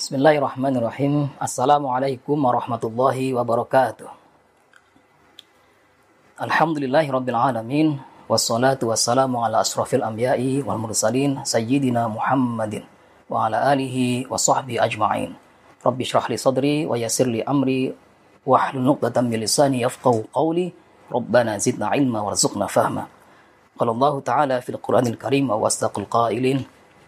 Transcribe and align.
بسم 0.00 0.16
الله 0.16 0.34
الرحمن 0.40 0.74
الرحيم 0.80 1.14
السلام 1.44 1.84
عليكم 1.86 2.36
ورحمة 2.44 2.82
الله 2.84 3.18
وبركاته 3.36 4.08
الحمد 6.40 6.76
لله 6.88 7.04
رب 7.12 7.28
العالمين 7.28 7.88
والصلاة 8.24 8.80
والسلام 8.80 9.28
على 9.36 9.60
أشرف 9.60 10.00
الأنبياء 10.00 10.40
والمرسلين 10.64 11.44
سيدنا 11.44 12.08
محمد 12.08 12.80
وعلى 13.28 13.58
آله 13.72 13.96
وصحبه 14.32 14.84
أجمعين 14.84 15.30
رب 15.84 15.98
اشرح 16.00 16.30
لي 16.32 16.36
صدري 16.40 16.88
ويسر 16.88 17.28
لي 17.28 17.44
أمري 17.44 17.92
وحل 18.48 18.80
نقطة 18.80 19.20
من 19.20 19.36
لساني 19.36 19.84
يفقه 19.84 20.24
قولي 20.32 20.72
ربنا 21.12 21.58
زدنا 21.60 21.86
علما 21.92 22.20
وارزقنا 22.24 22.66
فهما 22.72 23.04
قال 23.76 23.88
الله 23.88 24.20
تعالى 24.20 24.56
في 24.64 24.70
القرآن 24.72 25.06
الكريم 25.06 25.50
وأصدق 25.50 25.98
القائلين 25.98 26.79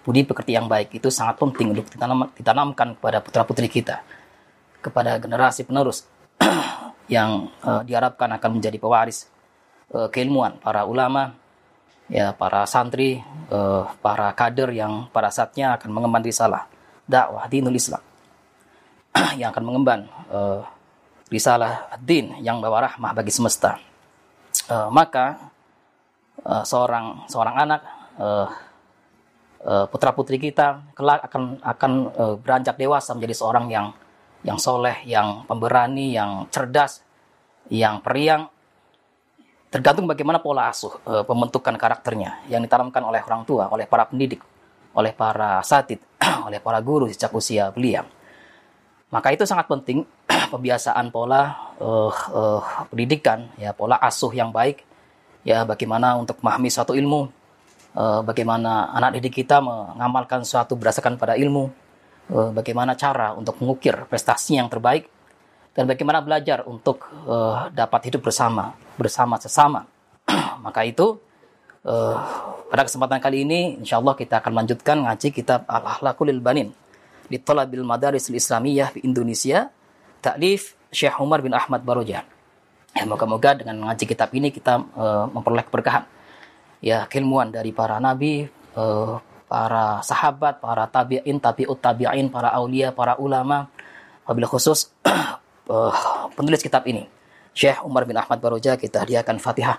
budi 0.00 0.24
pekerti 0.24 0.56
yang 0.56 0.66
baik 0.66 0.96
itu 0.96 1.12
sangat 1.12 1.36
penting 1.36 1.76
untuk 1.76 1.86
ditanam, 1.92 2.32
ditanamkan 2.32 2.96
kepada 2.96 3.20
putra-putri 3.20 3.68
kita, 3.68 4.00
kepada 4.80 5.20
generasi 5.20 5.68
penerus 5.68 6.08
yang 7.14 7.52
uh, 7.64 7.84
diharapkan 7.84 8.32
akan 8.40 8.50
menjadi 8.60 8.80
pewaris 8.80 9.28
uh, 9.92 10.08
keilmuan 10.08 10.56
para 10.56 10.88
ulama, 10.88 11.36
ya 12.08 12.32
para 12.32 12.64
santri, 12.64 13.20
uh, 13.52 13.84
para 14.00 14.32
kader 14.32 14.72
yang 14.72 15.12
pada 15.12 15.28
saatnya 15.28 15.76
akan 15.76 15.90
mengemban 15.92 16.24
risalah 16.24 16.64
dakwah 17.04 17.44
dinul 17.50 17.76
Islam 17.76 18.00
yang 19.40 19.52
akan 19.52 19.64
mengemban 19.66 20.08
uh, 20.32 20.64
risalah 21.28 21.92
din 22.00 22.34
yang 22.40 22.58
bawa 22.58 22.90
rahmah 22.90 23.12
bagi 23.12 23.30
semesta. 23.30 23.78
Uh, 24.66 24.90
maka 24.90 25.50
uh, 26.42 26.64
seorang 26.66 27.26
seorang 27.30 27.56
anak 27.68 27.80
uh, 28.18 28.50
putra 29.60 30.16
putri 30.16 30.40
kita 30.40 30.96
kelak 30.96 31.20
akan 31.28 31.60
akan 31.60 31.92
uh, 32.16 32.34
beranjak 32.40 32.80
dewasa 32.80 33.12
menjadi 33.12 33.44
seorang 33.44 33.68
yang 33.68 33.86
yang 34.40 34.56
soleh, 34.56 35.04
yang 35.04 35.44
pemberani, 35.44 36.16
yang 36.16 36.48
cerdas, 36.48 37.04
yang 37.68 38.00
periang. 38.00 38.48
Tergantung 39.70 40.10
bagaimana 40.10 40.42
pola 40.42 40.72
asuh 40.72 40.98
uh, 41.06 41.22
pembentukan 41.22 41.76
karakternya 41.76 42.42
yang 42.50 42.64
ditanamkan 42.64 43.04
oleh 43.06 43.22
orang 43.22 43.46
tua, 43.46 43.70
oleh 43.70 43.86
para 43.86 44.08
pendidik, 44.08 44.42
oleh 44.96 45.14
para 45.14 45.62
satid, 45.62 46.02
oleh 46.48 46.58
para 46.58 46.82
guru 46.82 47.06
sejak 47.06 47.30
usia 47.30 47.70
belia. 47.70 48.02
Maka 49.14 49.30
itu 49.30 49.46
sangat 49.46 49.70
penting 49.70 50.02
pembiasaan 50.52 51.12
pola 51.14 51.70
uh, 51.78 52.10
uh, 52.10 52.60
pendidikan, 52.90 53.46
ya 53.60 53.70
pola 53.70 54.00
asuh 54.02 54.34
yang 54.34 54.50
baik, 54.50 54.82
ya 55.46 55.62
bagaimana 55.62 56.18
untuk 56.18 56.42
memahami 56.42 56.66
suatu 56.72 56.98
ilmu, 56.98 57.30
uh, 57.96 58.20
bagaimana 58.22 58.90
anak 58.94 59.18
didik 59.18 59.42
kita 59.44 59.58
mengamalkan 59.62 60.46
sesuatu 60.46 60.76
berdasarkan 60.78 61.16
pada 61.18 61.34
ilmu, 61.34 61.70
uh, 62.30 62.50
bagaimana 62.54 62.94
cara 62.94 63.34
untuk 63.34 63.58
mengukir 63.62 64.06
prestasi 64.06 64.58
yang 64.58 64.70
terbaik, 64.70 65.08
dan 65.74 65.86
bagaimana 65.86 66.22
belajar 66.22 66.66
untuk 66.66 67.06
uh, 67.26 67.70
dapat 67.70 68.10
hidup 68.10 68.26
bersama, 68.26 68.74
bersama 68.98 69.38
sesama. 69.38 69.86
Maka 70.64 70.86
itu 70.86 71.18
pada 71.80 72.84
kesempatan 72.84 73.24
kali 73.24 73.48
ini, 73.48 73.80
insya 73.80 73.96
Allah 73.96 74.12
kita 74.12 74.36
akan 74.44 74.52
lanjutkan 74.52 75.00
ngaji 75.00 75.32
kitab 75.32 75.64
Al-Ahlakul 75.64 76.28
Banin 76.36 76.76
di 77.24 77.40
Talabil 77.40 77.80
Madaris 77.80 78.28
Islamiyah 78.28 78.92
di 78.92 79.00
Indonesia, 79.08 79.72
taklif 80.20 80.76
Syekh 80.92 81.16
Umar 81.16 81.40
bin 81.40 81.56
Ahmad 81.56 81.80
Baroja. 81.80 82.20
Ya, 82.92 83.02
moga-moga 83.08 83.56
dengan 83.56 83.88
ngaji 83.88 84.04
kitab 84.04 84.28
ini 84.36 84.52
kita 84.52 84.76
uh, 84.92 85.24
memperoleh 85.32 85.64
keberkahan 85.64 86.04
ya 86.80 87.04
keilmuan 87.06 87.52
dari 87.52 87.70
para 87.70 88.00
nabi, 88.00 88.48
uh, 88.74 89.20
para 89.46 90.00
sahabat, 90.04 90.58
para 90.58 90.88
tabi'in, 90.88 91.38
tabi'ut 91.40 91.78
tabi'in, 91.78 92.32
para 92.32 92.52
aulia, 92.56 92.92
para 92.92 93.16
ulama, 93.20 93.68
wabil 94.28 94.48
khusus 94.48 94.90
uh, 95.04 95.92
penulis 96.36 96.64
kitab 96.64 96.84
ini. 96.88 97.06
Syekh 97.50 97.82
Umar 97.82 98.06
bin 98.06 98.14
Ahmad 98.14 98.38
Baroja 98.38 98.78
kita 98.78 99.02
hadiahkan 99.02 99.42
Fatihah 99.42 99.76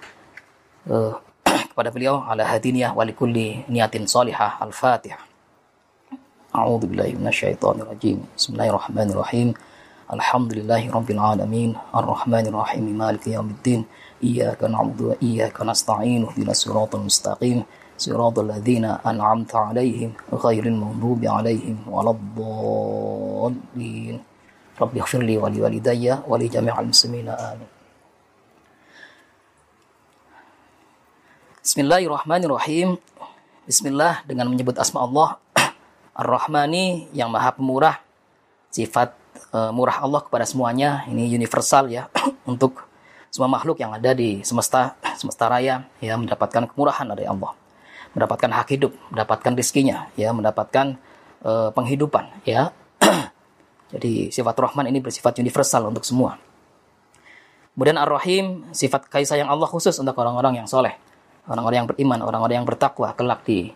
uh, 0.91 1.15
kepada 1.71 1.89
beliau 1.89 2.19
ala 2.21 2.43
hadiniyah 2.43 2.91
walikulli 2.91 3.63
niatin 3.71 4.05
salihah 4.05 4.59
al-Fatihah. 4.59 5.31
A'udzu 6.51 6.91
billahi 6.91 7.15
minasyaitonir 7.15 7.87
rajim. 7.87 8.27
Bismillahirrahmanirrahim. 8.35 9.55
Alhamdulillahi 10.11 10.91
rabbil 10.91 11.15
alamin. 11.15 11.79
Arrahmanir 11.95 12.51
rahim. 12.51 12.91
Maliki 12.91 13.31
yaumiddin. 13.31 13.87
إياك 14.24 14.64
نعبد 14.64 15.00
وإياك 15.00 15.60
نستعين 15.60 16.24
اهدنا 16.24 16.50
الصراط 16.50 16.94
المستقيم 16.94 17.64
صراط 17.98 18.38
الذين 18.38 18.84
أنعمت 18.84 19.54
عليهم 19.54 20.12
غير 20.32 20.66
المغضوب 20.66 21.24
عليهم 21.24 21.76
ولا 21.88 22.10
الضالين 22.10 24.20
رب 24.80 24.96
اغفر 24.96 25.22
لي 25.22 25.38
ولوالدي 25.38 26.16
ولجميع 26.28 26.80
المسلمين 26.80 27.28
آمين 27.28 27.70
Bismillahirrahmanirrahim 31.66 32.94
Bismillah 33.66 34.22
dengan 34.22 34.46
menyebut 34.46 34.78
asma 34.78 35.02
Allah 35.02 35.34
Ar-Rahmani 36.14 37.10
yang 37.10 37.26
maha 37.26 37.50
pemurah 37.50 37.98
Sifat 38.70 39.10
uh, 39.50 39.74
murah 39.74 39.98
Allah 39.98 40.22
kepada 40.22 40.46
semuanya 40.46 41.02
Ini 41.10 41.26
universal 41.26 41.90
ya 41.90 42.06
Untuk 42.46 42.86
semua 43.31 43.47
makhluk 43.47 43.79
yang 43.79 43.95
ada 43.95 44.11
di 44.11 44.43
semesta 44.43 44.99
semesta 45.15 45.47
raya 45.47 45.87
ya 46.03 46.19
mendapatkan 46.19 46.67
kemurahan 46.67 47.07
dari 47.15 47.23
Allah. 47.23 47.55
Mendapatkan 48.11 48.51
hak 48.51 48.67
hidup 48.75 48.91
mendapatkan 49.07 49.55
rizkinya 49.55 50.11
ya 50.19 50.35
mendapatkan 50.35 50.99
uh, 51.47 51.71
penghidupan 51.71 52.43
ya. 52.43 52.75
Jadi 53.95 54.35
sifat 54.35 54.55
Rahman 54.59 54.91
ini 54.91 54.99
bersifat 54.99 55.39
universal 55.39 55.87
untuk 55.87 56.03
semua. 56.03 56.35
Kemudian 57.71 57.95
Ar-Rahim 57.95 58.67
sifat 58.75 59.07
kasih 59.07 59.31
sayang 59.31 59.47
Allah 59.47 59.65
khusus 59.71 59.95
untuk 59.95 60.13
orang-orang 60.19 60.59
yang 60.59 60.67
soleh. 60.67 60.99
Orang-orang 61.47 61.87
yang 61.87 61.89
beriman 61.89 62.19
orang-orang 62.19 62.61
yang 62.61 62.67
bertakwa 62.67 63.15
kelak 63.15 63.47
di 63.47 63.71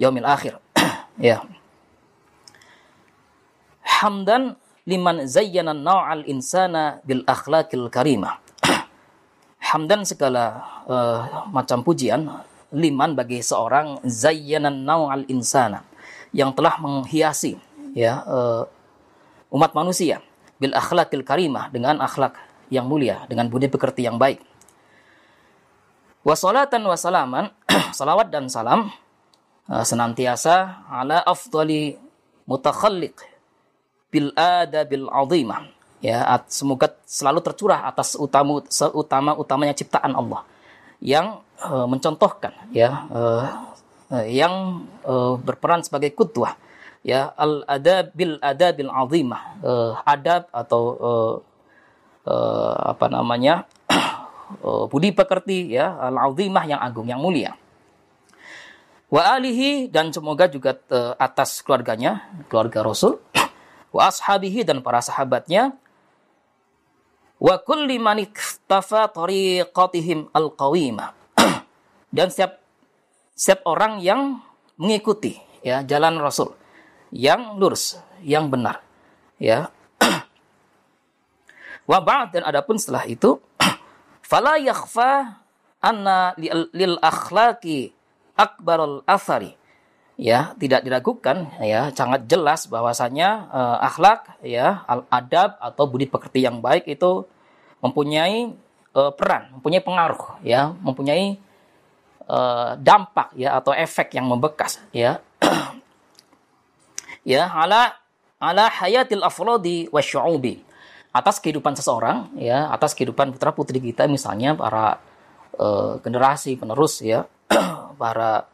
yaumil 0.00 0.24
akhir. 0.24 0.56
Ya. 1.16 1.40
Hamdan 3.80 4.60
liman 4.84 5.24
zayyana 5.24 5.72
naw'al 5.72 6.28
insana 6.28 7.00
bil 7.08 7.24
akhlaqil 7.24 7.88
karimah 7.88 8.36
hamdan 9.76 10.08
segala 10.08 10.64
uh, 10.88 11.44
macam 11.52 11.84
pujian 11.84 12.24
liman 12.72 13.12
bagi 13.12 13.44
seorang 13.44 14.00
zayyanan 14.08 14.88
naw'al 14.88 15.28
insana 15.28 15.84
yang 16.32 16.56
telah 16.56 16.80
menghiasi 16.80 17.60
ya 17.92 18.24
uh, 18.24 18.64
umat 19.52 19.76
manusia 19.76 20.24
bil 20.56 20.72
akhlakil 20.72 21.20
karimah 21.20 21.68
dengan 21.68 22.00
akhlak 22.00 22.40
yang 22.72 22.88
mulia 22.88 23.28
dengan 23.28 23.52
budi 23.52 23.68
pekerti 23.68 24.08
yang 24.08 24.16
baik. 24.16 24.40
Wasolatan 26.24 26.82
wasalaman 26.88 27.52
salawat 27.96 28.32
dan 28.32 28.48
salam 28.48 28.88
uh, 29.68 29.84
senantiasa 29.84 30.88
ala 30.88 31.20
afdali 31.20 32.00
mutakhalliq 32.48 33.14
bil 34.08 34.32
adabil 34.32 35.04
azimah 35.12 35.75
ya 36.04 36.22
semoga 36.46 36.92
selalu 37.08 37.40
tercurah 37.40 37.88
atas 37.88 38.16
utama 38.18 38.62
utama 38.92 39.30
utamanya 39.36 39.74
ciptaan 39.76 40.12
Allah. 40.12 40.44
Yang 41.00 41.44
uh, 41.60 41.84
mencontohkan 41.84 42.56
ya 42.72 43.04
uh, 43.12 43.44
yang 44.24 44.86
uh, 45.02 45.34
berperan 45.40 45.82
sebagai 45.82 46.14
kudwah 46.14 46.54
ya 47.06 47.30
al 47.34 47.62
adabil 47.66 48.38
adabil 48.38 48.90
azimah 48.90 49.42
uh, 49.62 49.92
adab 50.06 50.50
atau 50.50 50.82
uh, 50.98 51.34
uh, 52.26 52.74
apa 52.94 53.06
namanya 53.10 53.66
uh, 54.62 54.86
budi 54.90 55.10
pekerti 55.10 55.74
ya 55.74 55.94
al 55.98 56.18
azimah 56.32 56.64
yang 56.66 56.80
agung 56.82 57.06
yang 57.06 57.22
mulia. 57.22 57.54
Wa 59.06 59.38
alihi 59.38 59.86
dan 59.86 60.10
semoga 60.10 60.50
juga 60.50 60.82
atas 61.14 61.62
keluarganya 61.62 62.26
keluarga 62.50 62.82
Rasul 62.82 63.22
wa 63.94 64.10
ashabihi 64.10 64.66
dan 64.66 64.82
para 64.82 64.98
sahabatnya 64.98 65.78
wa 67.36 67.54
kulli 67.60 68.00
man 68.00 68.20
iktafa 68.22 69.12
tariqatihim 69.12 70.32
alqawimah 70.32 71.12
dan 72.16 72.26
setiap 72.32 72.60
setiap 73.36 73.60
orang 73.68 74.00
yang 74.00 74.40
mengikuti 74.80 75.36
ya 75.60 75.84
jalan 75.84 76.16
Rasul 76.20 76.56
yang 77.14 77.58
lurus 77.60 77.98
yang 78.24 78.48
benar. 78.50 78.82
Ya. 79.36 79.70
Wa 81.90 81.98
ba'd 82.02 82.34
dan 82.34 82.42
adapun 82.46 82.80
setelah 82.80 83.04
itu 83.06 83.38
fala 84.30 84.56
yakhfa 84.58 85.40
anna 85.80 86.34
lil 86.72 86.96
akhlaqi 87.00 87.92
akbarul 88.34 89.04
athari. 89.06 89.54
Ya, 90.16 90.56
tidak 90.56 90.80
diragukan 90.80 91.52
ya, 91.60 91.92
sangat 91.92 92.24
jelas 92.24 92.72
bahwasanya 92.72 93.52
uh, 93.52 93.76
akhlak 93.84 94.40
ya, 94.40 94.80
al 94.88 95.04
adab 95.12 95.60
atau 95.60 95.84
budi 95.84 96.08
pekerti 96.08 96.40
yang 96.40 96.64
baik 96.64 96.88
itu 96.88 97.28
mempunyai 97.84 98.48
uh, 98.96 99.12
peran, 99.12 99.52
mempunyai 99.60 99.84
pengaruh 99.84 100.40
ya, 100.40 100.72
mempunyai 100.80 101.36
uh, 102.32 102.80
dampak 102.80 103.36
ya 103.36 103.60
atau 103.60 103.76
efek 103.76 104.16
yang 104.16 104.24
membekas 104.24 104.80
ya. 104.88 105.20
ya, 107.36 107.52
ala 107.52 107.92
ala 108.40 108.72
hayatil 108.72 109.20
afrodi 109.20 109.92
wa 109.92 110.00
syu'ubi. 110.00 110.64
Atas 111.12 111.40
kehidupan 111.44 111.76
seseorang 111.76 112.32
ya 112.40 112.68
atas 112.68 112.92
kehidupan 112.92 113.32
putra 113.36 113.52
putri 113.52 113.80
kita 113.80 114.04
misalnya 114.04 114.52
para 114.52 115.00
uh, 115.56 115.96
generasi 116.04 116.60
penerus 116.60 117.00
ya 117.00 117.24
para 118.00 118.44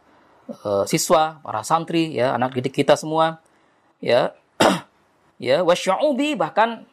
uh, 0.49 0.83
siswa 0.87 1.39
para 1.43 1.61
santri 1.61 2.15
ya 2.15 2.35
anak 2.35 2.57
didik 2.59 2.83
kita 2.83 2.97
semua 2.99 3.39
ya 4.03 4.35
ya 5.39 5.61
wasyu'ubi 5.63 6.35
bahkan 6.35 6.83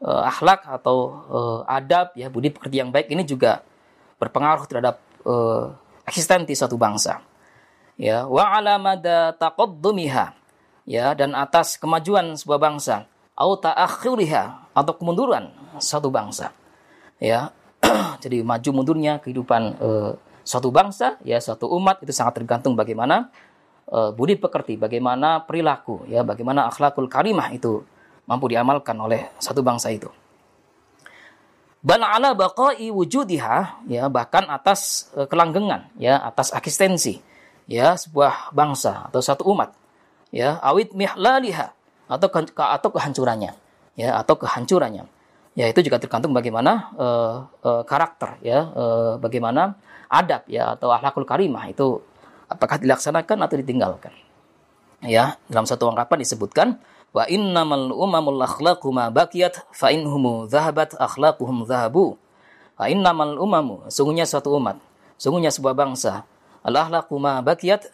uh, 0.00 0.22
akhlak 0.28 0.64
atau 0.64 0.96
uh, 1.28 1.60
adab 1.68 2.12
ya 2.16 2.32
budi 2.32 2.52
pekerti 2.52 2.80
yang 2.80 2.90
baik 2.92 3.12
ini 3.12 3.24
juga 3.24 3.64
berpengaruh 4.16 4.64
terhadap 4.68 5.00
uh, 5.28 5.72
eksistensi 6.08 6.56
suatu 6.56 6.80
bangsa 6.80 7.20
ya 8.00 8.24
wa 8.24 8.52
ala 8.52 8.80
mada 8.80 9.36
taqaddumiha 9.36 10.32
ya 10.86 11.12
dan 11.12 11.34
atas 11.36 11.76
kemajuan 11.76 12.38
sebuah 12.38 12.60
bangsa 12.60 13.04
au 13.36 13.52
ta'akhiriha 13.60 14.72
atau 14.72 14.92
kemunduran 14.96 15.52
satu 15.76 16.08
bangsa. 16.08 16.50
Ya. 17.20 17.52
Jadi 18.24 18.40
maju 18.40 18.70
mundurnya 18.82 19.20
kehidupan 19.20 19.62
uh, 19.78 20.16
suatu 20.46 20.70
bangsa, 20.70 21.18
ya 21.26 21.42
suatu 21.42 21.66
umat 21.74 21.98
itu 22.06 22.14
sangat 22.14 22.38
tergantung 22.38 22.78
bagaimana 22.78 23.34
uh, 23.90 24.14
budi 24.14 24.38
pekerti, 24.38 24.78
bagaimana 24.78 25.42
perilaku, 25.42 26.06
ya 26.06 26.22
bagaimana 26.22 26.70
akhlakul 26.70 27.10
karimah 27.10 27.50
itu 27.50 27.82
mampu 28.30 28.54
diamalkan 28.54 28.94
oleh 29.02 29.34
satu 29.42 29.66
bangsa 29.66 29.90
itu. 29.90 30.06
Bal 31.82 32.02
ala 32.02 32.34
baqai 32.34 32.90
wujudiha 32.90 33.86
ya 33.90 34.06
bahkan 34.06 34.46
atas 34.46 35.10
uh, 35.18 35.26
kelanggengan 35.26 35.90
ya 35.98 36.18
atas 36.18 36.54
eksistensi 36.54 37.22
ya 37.66 37.98
sebuah 37.98 38.54
bangsa 38.54 39.10
atau 39.10 39.22
satu 39.22 39.46
umat 39.50 39.74
ya 40.34 40.58
awit 40.62 40.94
mihlaliha 40.94 41.74
atau 42.06 42.26
ke, 42.30 42.38
atau 42.54 42.88
kehancurannya 42.90 43.54
ya 43.94 44.18
atau 44.18 44.34
kehancurannya 44.34 45.06
ya 45.54 45.66
itu 45.70 45.80
juga 45.86 46.02
tergantung 46.02 46.34
bagaimana 46.34 46.90
uh, 46.98 47.36
uh, 47.62 47.82
karakter 47.86 48.38
ya 48.42 48.66
uh, 48.66 49.14
bagaimana 49.22 49.78
adab 50.10 50.46
ya 50.46 50.78
atau 50.78 50.90
akhlakul 50.92 51.26
karimah 51.26 51.66
itu 51.70 52.02
apakah 52.46 52.78
dilaksanakan 52.78 53.46
atau 53.46 53.56
ditinggalkan. 53.58 54.14
Ya 55.04 55.36
dalam 55.50 55.68
satu 55.68 55.90
ungkapan 55.92 56.24
disebutkan 56.24 56.68
wa 57.16 57.24
innamal 57.28 57.96
umamul 57.96 58.40
akhlaqu 58.44 58.92
ma 58.92 59.08
baqiyat 59.08 59.64
fa 59.72 59.88
inhum 59.88 60.44
dhahabat 60.44 60.96
akhlaquhum 61.00 61.64
dhahabu 61.64 62.20
wa 62.76 62.84
innamal 62.92 63.40
umamu 63.40 63.88
sungguhnya 63.88 64.28
suatu 64.28 64.52
umat 64.60 64.76
sungguhnya 65.16 65.48
sebuah 65.48 65.72
bangsa 65.72 66.28
al 66.60 66.76
akhlaqu 66.76 67.16
ma 67.16 67.40
baqiyat 67.40 67.88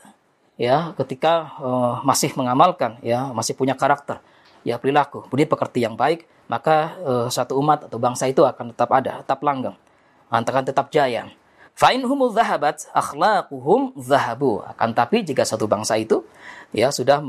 ya 0.58 0.91
ketika 0.99 1.55
uh, 1.62 1.94
masih 2.03 2.35
mengamalkan 2.35 2.99
ya 2.99 3.31
masih 3.31 3.55
punya 3.55 3.79
karakter 3.79 4.19
ya 4.67 4.79
perilaku 4.82 5.23
budi 5.31 5.47
pekerti 5.47 5.87
yang 5.87 5.94
baik 5.94 6.26
maka 6.50 6.99
uh, 7.06 7.26
satu 7.31 7.55
umat 7.62 7.87
atau 7.87 8.03
bangsa 8.03 8.26
itu 8.26 8.43
akan 8.43 8.75
tetap 8.75 8.91
ada 8.91 9.23
tetap 9.23 9.38
langgeng 9.47 9.79
akan 10.35 10.65
tetap 10.67 10.91
jaya 10.91 11.31
fa'in 11.77 12.03
humul 12.05 12.33
zahabat 12.33 12.89
akhlaquhum 12.93 13.97
zahabu. 13.99 14.63
Akan 14.67 14.93
tapi 14.93 15.25
jika 15.27 15.43
satu 15.47 15.67
bangsa 15.67 15.99
itu 15.99 16.25
ya 16.73 16.89
sudah 16.89 17.21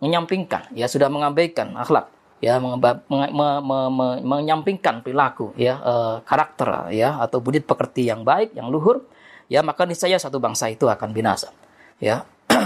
menyampingkan 0.00 0.72
ya 0.74 0.90
sudah 0.90 1.06
mengabaikan 1.12 1.76
akhlak 1.76 2.10
ya 2.40 2.56
mengeba, 2.56 3.04
me, 3.06 3.28
me, 3.30 3.48
me, 3.60 3.78
me, 3.92 4.08
menyampingkan 4.24 5.04
perilaku 5.04 5.52
ya 5.60 5.76
uh, 5.76 6.16
karakter 6.24 6.88
ya 6.90 7.20
atau 7.20 7.38
budi 7.38 7.60
pekerti 7.60 8.08
yang 8.08 8.24
baik 8.24 8.56
yang 8.56 8.72
luhur 8.72 9.04
ya 9.52 9.60
maka 9.60 9.84
niscaya 9.84 10.16
satu 10.16 10.40
bangsa 10.40 10.72
itu 10.72 10.88
akan 10.88 11.10
binasa 11.12 11.52
ya. 12.00 12.24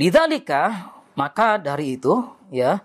Lidalika 0.00 0.90
maka 1.14 1.60
dari 1.60 1.94
itu 1.94 2.18
ya 2.50 2.82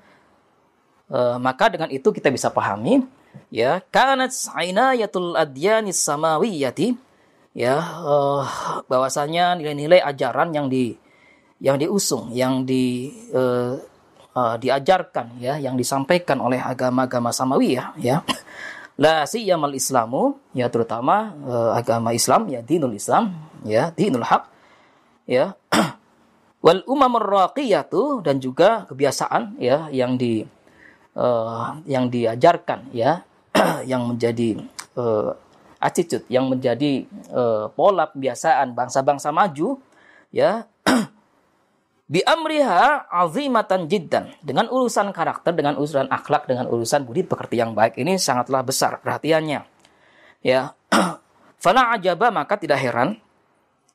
e, 1.09 1.19
maka 1.41 1.73
dengan 1.73 1.89
itu 1.89 2.13
kita 2.13 2.29
bisa 2.29 2.53
pahami 2.53 3.01
ya 3.49 3.81
kanat 3.89 4.33
yatul 4.97 5.35
adyanis 5.35 5.99
samawiyati. 6.01 6.95
Ya 7.57 7.81
e, 7.81 8.15
bahwasanya 8.85 9.57
nilai-nilai 9.57 9.99
ajaran 9.99 10.53
yang 10.53 10.69
di 10.69 10.93
yang 11.59 11.75
diusung 11.75 12.31
yang 12.31 12.63
di 12.63 13.09
e, 13.33 13.43
e, 14.31 14.41
diajarkan 14.61 15.41
ya 15.41 15.57
yang 15.57 15.75
disampaikan 15.75 16.39
oleh 16.39 16.61
agama-agama 16.61 17.33
samawiyah 17.33 17.97
ya. 17.99 18.21
La 18.99 19.23
siyamal 19.23 19.73
islamu 19.73 20.37
ya 20.53 20.69
terutama 20.69 21.33
e, 21.41 21.55
agama 21.79 22.13
Islam 22.13 22.47
ya 22.53 22.61
dinul 22.61 22.95
Islam 22.95 23.33
ya 23.65 23.91
dinul 23.91 24.23
haq 24.23 24.45
ya. 25.25 25.57
Wal 26.65 26.83
umamur 26.85 27.23
raqiyatu 27.23 28.19
dan 28.19 28.43
juga 28.43 28.83
kebiasaan 28.85 29.57
ya 29.63 29.87
yang 29.89 30.19
di 30.19 30.43
uh, 31.15 31.79
yang 31.89 32.11
diajarkan 32.11 32.91
ya 32.93 33.23
yang 33.91 34.05
menjadi 34.09 34.59
uh, 34.99 35.33
attitude 35.79 36.27
yang 36.27 36.51
menjadi 36.51 37.07
uh, 37.31 37.71
pola 37.71 38.11
kebiasaan 38.11 38.75
bangsa-bangsa 38.75 39.31
maju 39.31 39.79
ya 40.29 40.67
bi 42.11 42.19
amriha 42.25 43.07
azimatan 43.07 43.87
jiddan 43.87 44.35
dengan 44.43 44.67
urusan 44.67 45.15
karakter 45.15 45.55
dengan 45.55 45.79
urusan 45.79 46.11
akhlak 46.11 46.45
dengan 46.45 46.67
urusan 46.67 47.07
budi 47.07 47.23
pekerti 47.23 47.61
yang 47.61 47.71
baik. 47.71 47.95
Ini 47.95 48.19
sangatlah 48.19 48.65
besar 48.65 48.99
perhatiannya 48.99 49.61
ya. 50.43 50.75
Fala 51.63 51.91
ajaba 51.91 52.31
maka 52.31 52.55
tidak 52.55 52.79
heran 52.79 53.19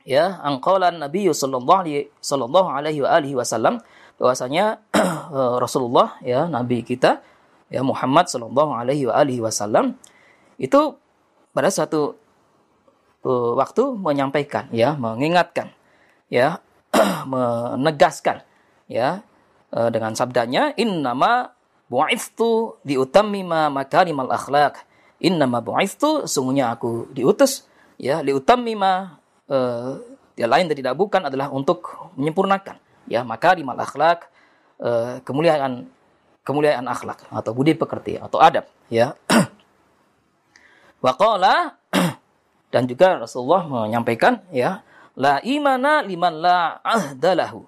ya 0.04 0.36
angkolan 0.44 1.00
Nabi 1.00 1.32
sallallahu 1.32 1.80
alaihi 1.80 2.12
sallallahu 2.20 2.68
wasallam 3.32 3.80
bahwasanya 4.18 4.80
eh, 5.38 5.56
Rasulullah 5.58 6.18
ya 6.22 6.46
nabi 6.46 6.86
kita 6.86 7.20
ya 7.72 7.82
Muhammad 7.82 8.30
sallallahu 8.30 8.70
alaihi 8.76 9.10
wa 9.10 9.14
alihi 9.18 9.40
wasallam 9.42 9.98
itu 10.60 10.94
pada 11.54 11.70
suatu 11.70 12.14
uh, 13.26 13.52
waktu 13.58 13.82
menyampaikan 13.98 14.70
ya 14.70 14.94
mengingatkan 14.94 15.72
ya 16.30 16.62
menegaskan 17.30 18.46
ya 18.86 19.24
uh, 19.74 19.88
dengan 19.90 20.14
sabdanya 20.14 20.76
innama 20.78 21.54
bu'ithtu 21.90 22.78
diutammima 22.86 23.70
makarimal 23.72 24.30
akhlak 24.30 24.82
innama 25.18 25.58
bu'ithtu 25.58 26.28
sungguhnya 26.30 26.74
aku 26.74 27.10
diutus 27.10 27.66
ya 27.98 28.20
liutammima 28.22 29.18
uh, 29.50 29.98
yang 30.34 30.50
lain 30.50 30.66
dan 30.70 30.76
tidak 30.78 30.94
bukan 30.98 31.30
adalah 31.30 31.50
untuk 31.50 32.10
menyempurnakan 32.18 32.78
ya 33.08 33.26
maka 33.26 33.56
di 33.56 33.62
mal 33.62 33.78
akhlak 33.78 34.28
uh, 34.80 35.20
kemuliaan 35.22 35.88
kemuliaan 36.44 36.84
akhlak 36.84 37.24
atau 37.32 37.52
budi 37.56 37.72
pekerti 37.74 38.20
atau 38.20 38.38
adab 38.38 38.68
ya. 38.92 39.16
Waqala 41.04 41.80
dan 42.72 42.84
juga 42.84 43.20
Rasulullah 43.20 43.64
menyampaikan 43.64 44.44
ya 44.52 44.84
la 45.16 45.40
imana 45.40 46.04
liman 46.04 46.34
la 46.38 46.78
ahdalahu. 46.84 47.64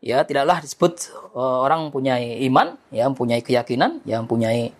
Ya 0.00 0.24
tidaklah 0.24 0.64
disebut 0.64 1.12
uh, 1.36 1.60
orang 1.66 1.92
punya 1.92 2.16
iman 2.18 2.80
ya 2.88 3.04
mempunyai 3.10 3.44
keyakinan 3.44 4.00
ya 4.08 4.24
mempunyai 4.24 4.72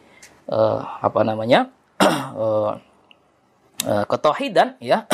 uh, 0.49 0.81
apa 1.05 1.21
namanya 1.27 1.69
uh, 2.33 2.79
uh, 3.91 4.05
ketauhidan 4.09 4.79
ya. 4.81 5.05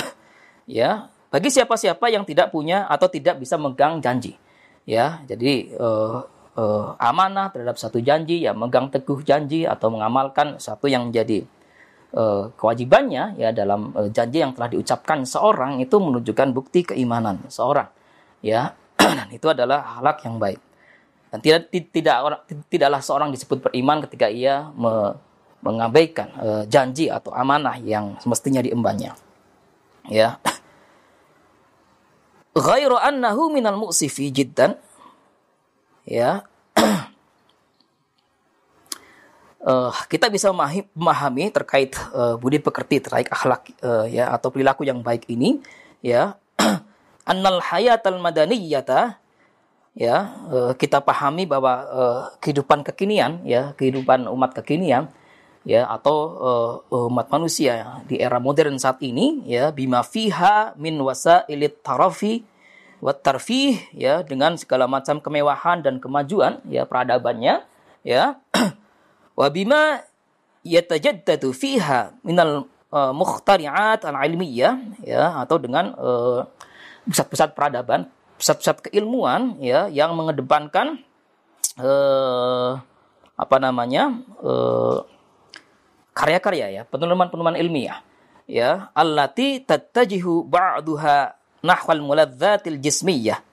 Ya 0.68 1.10
bagi 1.32 1.50
siapa-siapa 1.50 2.06
yang 2.08 2.22
tidak 2.22 2.54
punya 2.54 2.86
atau 2.86 3.10
tidak 3.10 3.42
bisa 3.42 3.58
megang 3.58 3.98
janji. 3.98 4.38
Ya, 4.86 5.18
jadi 5.26 5.74
uh, 5.82 6.22
uh, 6.54 6.94
amanah 7.02 7.50
terhadap 7.50 7.74
satu 7.74 7.98
janji, 7.98 8.46
ya 8.46 8.54
megang 8.54 8.86
teguh 8.86 9.18
janji 9.26 9.66
atau 9.66 9.90
mengamalkan 9.90 10.62
satu 10.62 10.86
yang 10.86 11.10
menjadi 11.10 11.42
uh, 12.14 12.54
kewajibannya 12.54 13.34
ya 13.34 13.50
dalam 13.50 13.90
uh, 13.98 14.06
janji 14.14 14.46
yang 14.46 14.54
telah 14.54 14.70
diucapkan 14.70 15.26
seorang 15.26 15.82
itu 15.82 15.98
menunjukkan 15.98 16.54
bukti 16.54 16.86
keimanan 16.94 17.42
seorang. 17.50 17.90
Ya, 18.46 18.78
dan 18.98 19.26
itu 19.34 19.50
adalah 19.50 19.98
halak 19.98 20.22
yang 20.22 20.38
baik. 20.38 20.62
Dan 21.34 21.38
tidak 21.42 21.66
tidak 21.90 22.16
orang 22.22 22.40
tidaklah 22.70 23.02
seorang 23.02 23.34
disebut 23.34 23.58
beriman 23.66 24.06
ketika 24.06 24.30
ia 24.30 24.70
me, 24.70 25.18
mengabaikan 25.66 26.30
uh, 26.38 26.62
janji 26.70 27.10
atau 27.10 27.34
amanah 27.34 27.74
yang 27.82 28.14
semestinya 28.22 28.62
diembannya. 28.62 29.18
Ya. 30.06 30.38
ghairu 32.56 32.96
annahu 32.96 33.52
minal 33.52 33.76
mu'sifi 33.76 34.32
jiddan. 34.32 34.80
Ya. 36.08 36.48
Uh, 39.60 39.92
kita 40.12 40.32
bisa 40.32 40.48
memahami 40.50 41.52
terkait 41.52 41.92
uh, 42.16 42.40
budi 42.40 42.56
pekerti 42.56 43.04
terkait 43.04 43.28
akhlak 43.28 43.68
uh, 43.84 44.08
ya 44.08 44.32
atau 44.32 44.48
perilaku 44.48 44.88
yang 44.88 45.04
baik 45.04 45.28
ini 45.28 45.60
ya. 46.00 46.40
Annal 47.30 47.60
hayatal 47.60 48.16
madaniyata 48.22 49.20
ya. 49.92 50.32
Uh, 50.48 50.72
kita 50.78 51.04
pahami 51.04 51.44
bahwa 51.44 51.72
uh, 51.92 52.20
kehidupan 52.40 52.86
kekinian 52.86 53.44
ya 53.44 53.76
kehidupan 53.76 54.24
umat 54.32 54.56
kekinian 54.56 55.12
ya 55.66 55.90
atau 55.90 56.16
uh, 56.88 57.10
umat 57.10 57.26
manusia 57.26 58.00
di 58.06 58.22
era 58.22 58.38
modern 58.38 58.78
saat 58.78 59.02
ini 59.02 59.42
ya 59.42 59.74
bima 59.74 60.06
fiha 60.06 60.78
min 60.78 60.94
wasailit 61.02 61.82
tarafi 61.82 62.46
wat 63.02 63.20
tarfih 63.26 63.76
ya 63.92 64.22
dengan 64.22 64.54
segala 64.54 64.86
macam 64.86 65.18
kemewahan 65.18 65.82
dan 65.82 65.98
kemajuan 65.98 66.62
ya 66.70 66.86
peradabannya 66.86 67.66
ya 68.06 68.38
wa 69.38 69.46
bima 69.50 70.06
yatajaddadu 70.62 71.50
fiha 71.50 72.14
minal 72.22 72.70
uh, 72.90 73.12
mukhtari'at 73.12 74.06
al-ilmiyah 74.06 75.02
ya 75.02 75.42
atau 75.42 75.58
dengan 75.58 75.92
uh, 75.98 76.46
pusat-pusat 77.06 77.54
peradaban, 77.54 78.10
pusat-pusat 78.36 78.90
keilmuan 78.90 79.56
ya 79.62 79.86
yang 79.86 80.12
mengedepankan 80.18 81.00
uh, 81.78 82.82
apa 83.36 83.56
namanya? 83.62 84.22
uh, 84.42 85.06
karya-karya 86.16 86.66
ya, 86.72 86.82
penemuan-penemuan 86.88 87.60
ilmiah 87.60 88.00
ya, 88.48 88.88
allati 88.96 89.60
tattajihu 89.60 90.48
ba'duha 90.48 91.36
nahwal 91.60 92.00
muladzatil 92.00 92.80
jismiyah 92.80 93.44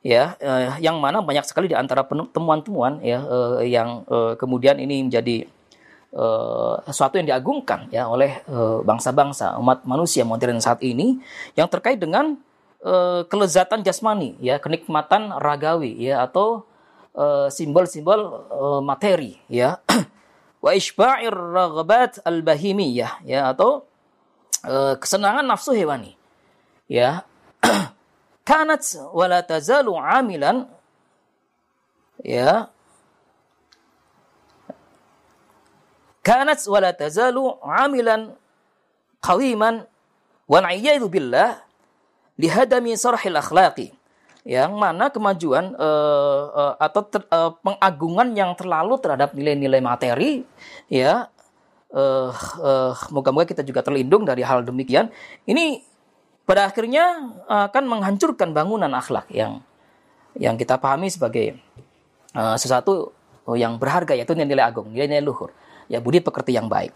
ya 0.00 0.36
uh, 0.40 0.80
yang 0.80 0.96
mana 0.96 1.20
banyak 1.20 1.44
sekali 1.44 1.68
di 1.68 1.76
antara 1.76 2.04
temuan-temuan 2.08 3.04
ya 3.04 3.20
uh, 3.20 3.60
yang 3.60 4.04
uh, 4.08 4.32
kemudian 4.32 4.80
ini 4.80 5.04
menjadi 5.04 5.44
uh, 6.16 6.80
sesuatu 6.88 7.20
yang 7.20 7.28
diagungkan 7.28 7.92
ya 7.92 8.08
oleh 8.08 8.40
bangsa-bangsa 8.84 9.56
uh, 9.56 9.60
umat 9.60 9.84
manusia 9.84 10.24
modern 10.24 10.56
saat 10.56 10.80
ini 10.80 11.20
yang 11.52 11.68
terkait 11.68 12.00
dengan 12.00 12.40
uh, 12.80 13.28
kelezatan 13.28 13.84
jasmani 13.84 14.40
ya 14.40 14.56
kenikmatan 14.56 15.36
ragawi 15.36 15.96
ya 16.00 16.24
atau 16.24 16.64
simbol-simbol 17.50 18.20
uh, 18.48 18.80
materi 18.80 19.36
ya 19.50 19.82
wa 20.60 20.70
isba'ir 20.76 21.32
raghabat 21.32 22.20
al-bahimiyah 22.24 23.24
ya 23.24 23.52
atau 23.52 23.88
uh, 24.68 24.94
kesenangan 25.00 25.48
nafsu 25.48 25.72
hewani 25.72 26.16
ya 26.88 27.24
kanat 28.48 28.84
wala 29.12 29.40
tazalu 29.40 29.96
amilan 29.96 30.68
ya 32.20 32.68
kanat 36.20 36.60
wala 36.68 36.92
tazalu 36.92 37.56
amilan 37.64 38.36
qawiman 39.24 39.88
wa 40.44 40.58
na'iyadu 40.60 41.08
billah 41.08 41.62
lihadami 42.36 42.96
sarhil 42.96 43.36
akhlaqi 43.36 43.96
yang 44.48 44.72
mana 44.72 45.12
kemajuan 45.12 45.76
uh, 45.76 46.42
uh, 46.48 46.74
atau 46.80 47.04
ter, 47.04 47.20
uh, 47.28 47.52
pengagungan 47.60 48.32
yang 48.32 48.56
terlalu 48.56 48.96
terhadap 48.96 49.36
nilai-nilai 49.36 49.84
materi 49.84 50.48
ya 50.88 51.28
uh, 51.92 52.32
uh, 52.60 52.92
moga-moga 53.12 53.44
kita 53.52 53.60
juga 53.60 53.84
terlindung 53.84 54.24
dari 54.24 54.40
hal 54.40 54.64
demikian 54.64 55.12
ini 55.44 55.84
pada 56.48 56.66
akhirnya 56.66 57.30
akan 57.46 57.84
menghancurkan 57.86 58.50
bangunan 58.50 58.90
akhlak 58.90 59.30
yang 59.30 59.62
yang 60.34 60.58
kita 60.58 60.82
pahami 60.82 61.06
sebagai 61.06 61.58
uh, 62.34 62.58
sesuatu 62.58 63.14
yang 63.54 63.78
berharga 63.78 64.14
yaitu 64.14 64.36
nilai-nilai 64.36 64.62
agung, 64.62 64.90
nilai-nilai 64.94 65.24
luhur, 65.24 65.50
ya 65.90 65.98
budi 65.98 66.22
pekerti 66.22 66.54
yang 66.54 66.70
baik. 66.70 66.94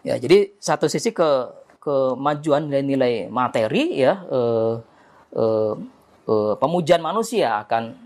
Ya, 0.00 0.16
jadi 0.16 0.56
satu 0.56 0.88
sisi 0.88 1.12
ke 1.12 1.28
kemajuan 1.80 2.68
nilai-nilai 2.68 3.28
materi 3.28 4.00
ya 4.00 4.20
uh, 4.28 4.80
uh, 5.32 5.74
uh, 6.30 6.54
pemujaan 6.54 7.02
manusia 7.02 7.66
akan 7.66 7.98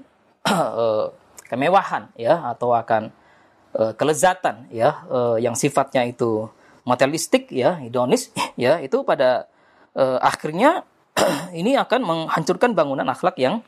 uh, 0.49 1.13
kemewahan 1.53 2.09
ya 2.17 2.41
atau 2.57 2.73
akan 2.73 3.13
uh, 3.77 3.93
kelezatan 3.93 4.73
ya 4.73 5.05
uh, 5.13 5.37
yang 5.37 5.53
sifatnya 5.53 6.09
itu 6.09 6.49
materialistik 6.89 7.53
ya 7.53 7.77
hedonis 7.77 8.33
ya 8.57 8.81
itu 8.81 9.05
pada 9.05 9.53
uh, 9.93 10.19
akhirnya 10.25 10.89
ini 11.61 11.77
akan 11.77 12.01
menghancurkan 12.03 12.73
bangunan 12.73 13.07
akhlak 13.07 13.37
yang 13.39 13.63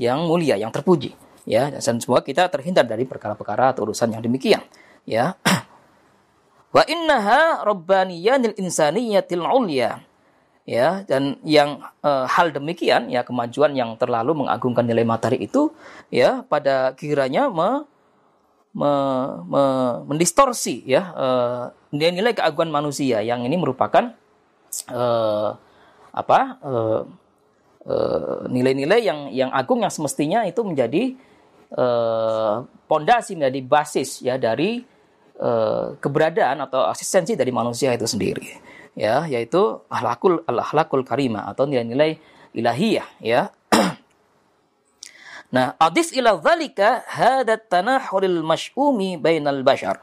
yang 0.00 0.24
mulia, 0.24 0.56
yang 0.56 0.72
terpuji. 0.72 1.12
Ya, 1.44 1.68
dan 1.68 1.80
semua 2.00 2.24
kita 2.24 2.48
terhindar 2.48 2.88
dari 2.88 3.04
perkara-perkara 3.04 3.76
atau 3.76 3.84
urusan 3.88 4.16
yang 4.16 4.24
demikian. 4.24 4.64
Ya. 5.04 5.36
Wa 6.70 6.84
innaha 6.88 7.60
rabbaniyanil 7.64 8.56
insaniyatil 8.56 9.44
ulya. 9.44 10.00
Ya, 10.70 11.02
dan 11.02 11.34
yang 11.42 11.82
uh, 12.06 12.30
hal 12.30 12.54
demikian 12.54 13.10
ya 13.10 13.26
kemajuan 13.26 13.74
yang 13.74 13.98
terlalu 13.98 14.46
mengagungkan 14.46 14.86
nilai 14.86 15.02
materi 15.02 15.42
itu 15.42 15.74
ya 16.14 16.46
pada 16.46 16.94
kiranya 16.94 17.50
me, 17.50 17.90
me, 18.70 18.92
me, 19.50 19.62
mendistorsi 20.06 20.86
ya 20.86 21.10
nilai-nilai 21.90 22.30
uh, 22.30 22.36
keagungan 22.38 22.70
manusia 22.70 23.18
yang 23.18 23.42
ini 23.42 23.58
merupakan 23.58 24.14
uh, 24.94 25.58
apa 26.14 26.38
uh, 26.62 27.02
uh, 27.86 28.40
nilai-nilai 28.46 29.00
yang 29.02 29.20
yang 29.34 29.50
agung 29.50 29.82
yang 29.82 29.90
semestinya 29.90 30.46
itu 30.46 30.62
menjadi 30.62 31.18
pondasi 32.86 33.34
uh, 33.34 33.36
menjadi 33.42 33.60
basis 33.66 34.22
ya 34.22 34.38
dari 34.38 34.82
uh, 35.38 35.94
keberadaan 35.98 36.62
atau 36.66 36.86
asistensi 36.90 37.38
dari 37.38 37.50
manusia 37.54 37.94
itu 37.94 38.06
sendiri 38.06 38.70
ya 38.98 39.26
yaitu 39.26 39.82
ahlakul 39.86 40.42
al-ahlakul 40.46 41.06
karimah 41.06 41.46
atau 41.50 41.66
nilai-nilai 41.66 42.18
ilahiyah 42.54 43.08
ya. 43.22 43.50
Nah, 45.50 45.74
adif 45.82 46.14
ila 46.14 46.38
dzalika 46.38 47.02
hadat 47.10 47.66
tanahuril 47.66 48.38
masyumi 48.46 49.18
bainal 49.18 49.66
bashar. 49.66 49.98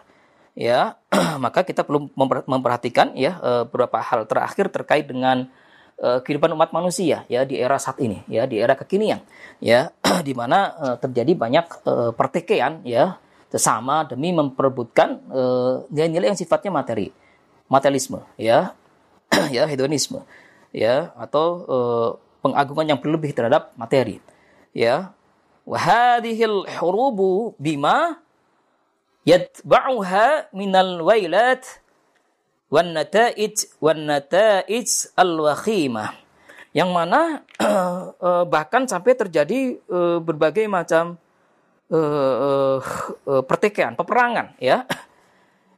Ya, 0.51 0.99
maka 1.43 1.63
kita 1.63 1.87
perlu 1.87 2.11
memperhatikan 2.43 3.15
ya 3.15 3.39
beberapa 3.63 4.03
hal 4.03 4.27
terakhir 4.27 4.67
terkait 4.67 5.07
dengan 5.07 5.47
uh, 6.03 6.19
kehidupan 6.19 6.51
umat 6.51 6.75
manusia 6.75 7.23
ya 7.31 7.47
di 7.47 7.63
era 7.63 7.79
saat 7.79 7.95
ini 8.03 8.27
ya 8.27 8.43
di 8.43 8.59
era 8.59 8.75
kekinian 8.75 9.23
ya. 9.63 9.87
Di 10.27 10.35
mana 10.35 10.75
uh, 10.75 10.95
terjadi 10.99 11.31
banyak 11.31 11.65
uh, 11.87 12.11
pertikaian 12.11 12.83
ya 12.83 13.15
sesama 13.47 14.03
demi 14.03 14.35
memperebutkan 14.35 15.31
nilai-nilai 15.87 16.35
yang 16.35 16.35
sifatnya 16.35 16.67
materi 16.67 17.07
materialisme 17.67 18.23
ya. 18.39 18.73
Ya 19.51 19.67
hedonisme 19.67 20.23
ya 20.71 21.11
atau 21.15 21.47
uh, 21.67 22.09
pengagungan 22.43 22.95
yang 22.95 22.99
berlebih 22.99 23.31
terhadap 23.35 23.75
materi 23.75 24.23
ya. 24.71 25.11
Wahadihil 25.67 26.63
hurubu 26.79 27.51
bima 27.59 28.23
yatba'uha 29.27 30.47
minal 30.55 31.03
wailat 31.03 31.59
wan 32.71 32.95
nata'ij 32.95 33.67
wan 33.83 34.07
nata'ij 34.07 35.11
al-wakhimah. 35.19 36.15
Yang 36.71 36.89
mana 36.95 37.43
uh, 37.59 38.47
bahkan 38.53 38.87
sampai 38.87 39.11
terjadi 39.15 39.75
uh, 39.91 40.23
berbagai 40.23 40.67
macam 40.71 41.19
pertikaian, 43.47 43.95
peperangan 43.95 44.59
ya. 44.59 44.83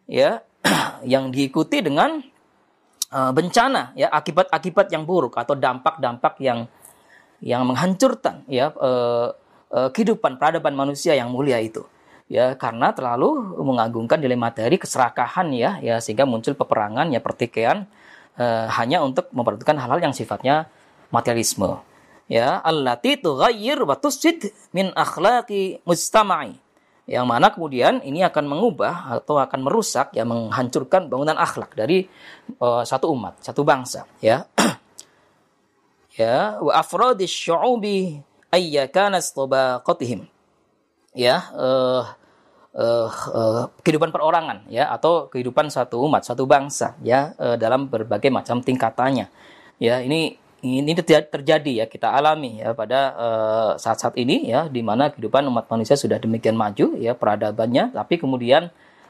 ya 0.09 0.41
yang 1.13 1.29
diikuti 1.29 1.85
dengan 1.85 2.17
uh, 3.13 3.31
bencana 3.31 3.93
ya 3.93 4.09
akibat-akibat 4.09 4.89
yang 4.89 5.05
buruk 5.05 5.37
atau 5.37 5.53
dampak-dampak 5.53 6.41
yang 6.41 6.65
yang 7.39 7.63
menghancurkan 7.63 8.43
ya 8.49 8.73
uh, 8.73 9.31
uh, 9.71 9.89
kehidupan 9.93 10.41
peradaban 10.41 10.75
manusia 10.75 11.15
yang 11.15 11.29
mulia 11.31 11.61
itu 11.61 11.85
ya 12.27 12.57
karena 12.57 12.91
terlalu 12.91 13.57
mengagungkan 13.61 14.19
nilai 14.19 14.35
materi 14.35 14.75
keserakahan 14.81 15.53
ya 15.53 15.79
ya 15.79 16.01
sehingga 16.01 16.27
muncul 16.27 16.57
peperangan 16.57 17.07
ya 17.13 17.21
pertikaian 17.23 17.87
uh, 18.35 18.67
hanya 18.75 19.05
untuk 19.05 19.29
memperhatikan 19.31 19.77
hal-hal 19.77 20.01
yang 20.01 20.13
sifatnya 20.13 20.67
materialisme 21.13 21.79
ya. 22.29 22.61
Allati 22.61 23.17
tughayyir 23.17 23.81
wa 23.81 23.97
tusid 23.97 24.53
min 24.71 24.93
akhlaqi 24.93 25.81
mustama'i 25.83 26.53
yang 27.09 27.25
mana 27.25 27.49
kemudian 27.49 28.05
ini 28.05 28.21
akan 28.21 28.45
mengubah 28.45 29.17
atau 29.17 29.41
akan 29.41 29.65
merusak 29.65 30.13
ya 30.13 30.21
menghancurkan 30.29 31.09
bangunan 31.09 31.33
akhlak 31.41 31.73
dari 31.73 32.05
uh, 32.61 32.85
satu 32.85 33.09
umat 33.17 33.41
satu 33.41 33.65
bangsa 33.65 34.05
ya. 34.21 34.45
Ya 36.19 36.59
wa 36.59 36.75
afradish 36.75 37.31
syu'ubi 37.31 38.19
ayyakana 38.51 39.23
ya 41.15 41.35
uh, 41.55 42.03
uh, 42.75 43.09
uh, 43.09 43.63
kehidupan 43.79 44.11
perorangan 44.11 44.67
ya 44.67 44.91
atau 44.91 45.31
kehidupan 45.31 45.71
satu 45.71 46.03
umat 46.03 46.27
satu 46.27 46.43
bangsa 46.43 46.99
ya 47.07 47.31
uh, 47.39 47.55
dalam 47.55 47.87
berbagai 47.87 48.27
macam 48.27 48.59
tingkatannya. 48.59 49.31
Ya 49.79 50.03
ini 50.03 50.35
ini 50.63 50.91
terjadi 51.01 51.71
ya 51.83 51.85
kita 51.87 52.11
alami 52.11 52.59
ya 52.59 52.75
pada 52.75 52.99
saat-saat 53.79 54.15
uh, 54.15 54.21
ini 54.21 54.51
ya 54.51 54.67
di 54.67 54.83
mana 54.83 55.11
kehidupan 55.11 55.47
umat 55.47 55.71
manusia 55.71 55.95
sudah 55.95 56.19
demikian 56.19 56.55
maju 56.55 56.99
ya 56.99 57.15
peradabannya 57.15 57.95
tapi 57.95 58.19
kemudian 58.19 58.67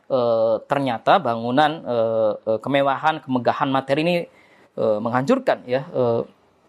uh, 0.10 0.62
ternyata 0.66 1.18
bangunan 1.18 1.72
uh, 1.86 2.34
kemewahan, 2.62 3.22
kemegahan 3.24 3.70
materi 3.70 4.02
ini 4.06 4.16
uh, 4.78 5.02
menghancurkan 5.02 5.66
ya 5.66 5.86
uh, 5.90 6.22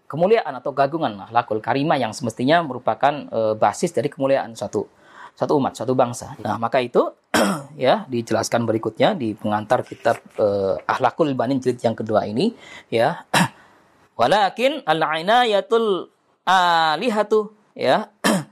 kemuliaan 0.09 0.51
atau 0.59 0.75
gagungan 0.75 1.29
lakul 1.31 1.63
karimah 1.63 1.95
yang 1.95 2.11
semestinya 2.11 2.59
merupakan 2.65 3.27
uh, 3.31 3.53
basis 3.55 3.95
dari 3.95 4.11
kemuliaan 4.11 4.57
suatu 4.57 4.87
satu 5.31 5.55
umat, 5.57 5.73
satu 5.79 5.95
bangsa. 5.95 6.35
Nah, 6.43 6.59
maka 6.59 6.83
itu 6.83 7.07
ya 7.79 8.03
dijelaskan 8.11 8.67
berikutnya 8.67 9.15
di 9.15 9.31
pengantar 9.31 9.87
kitab 9.87 10.19
uh, 10.35 10.75
Akhlakul 10.83 11.31
Banin 11.33 11.63
jilid 11.63 11.79
yang 11.79 11.95
kedua 11.95 12.27
ini 12.27 12.51
ya. 12.91 13.23
Walakin 14.19 14.83
al-inayatul 14.83 16.11
alihatu 16.45 17.55
ya. 17.77 18.11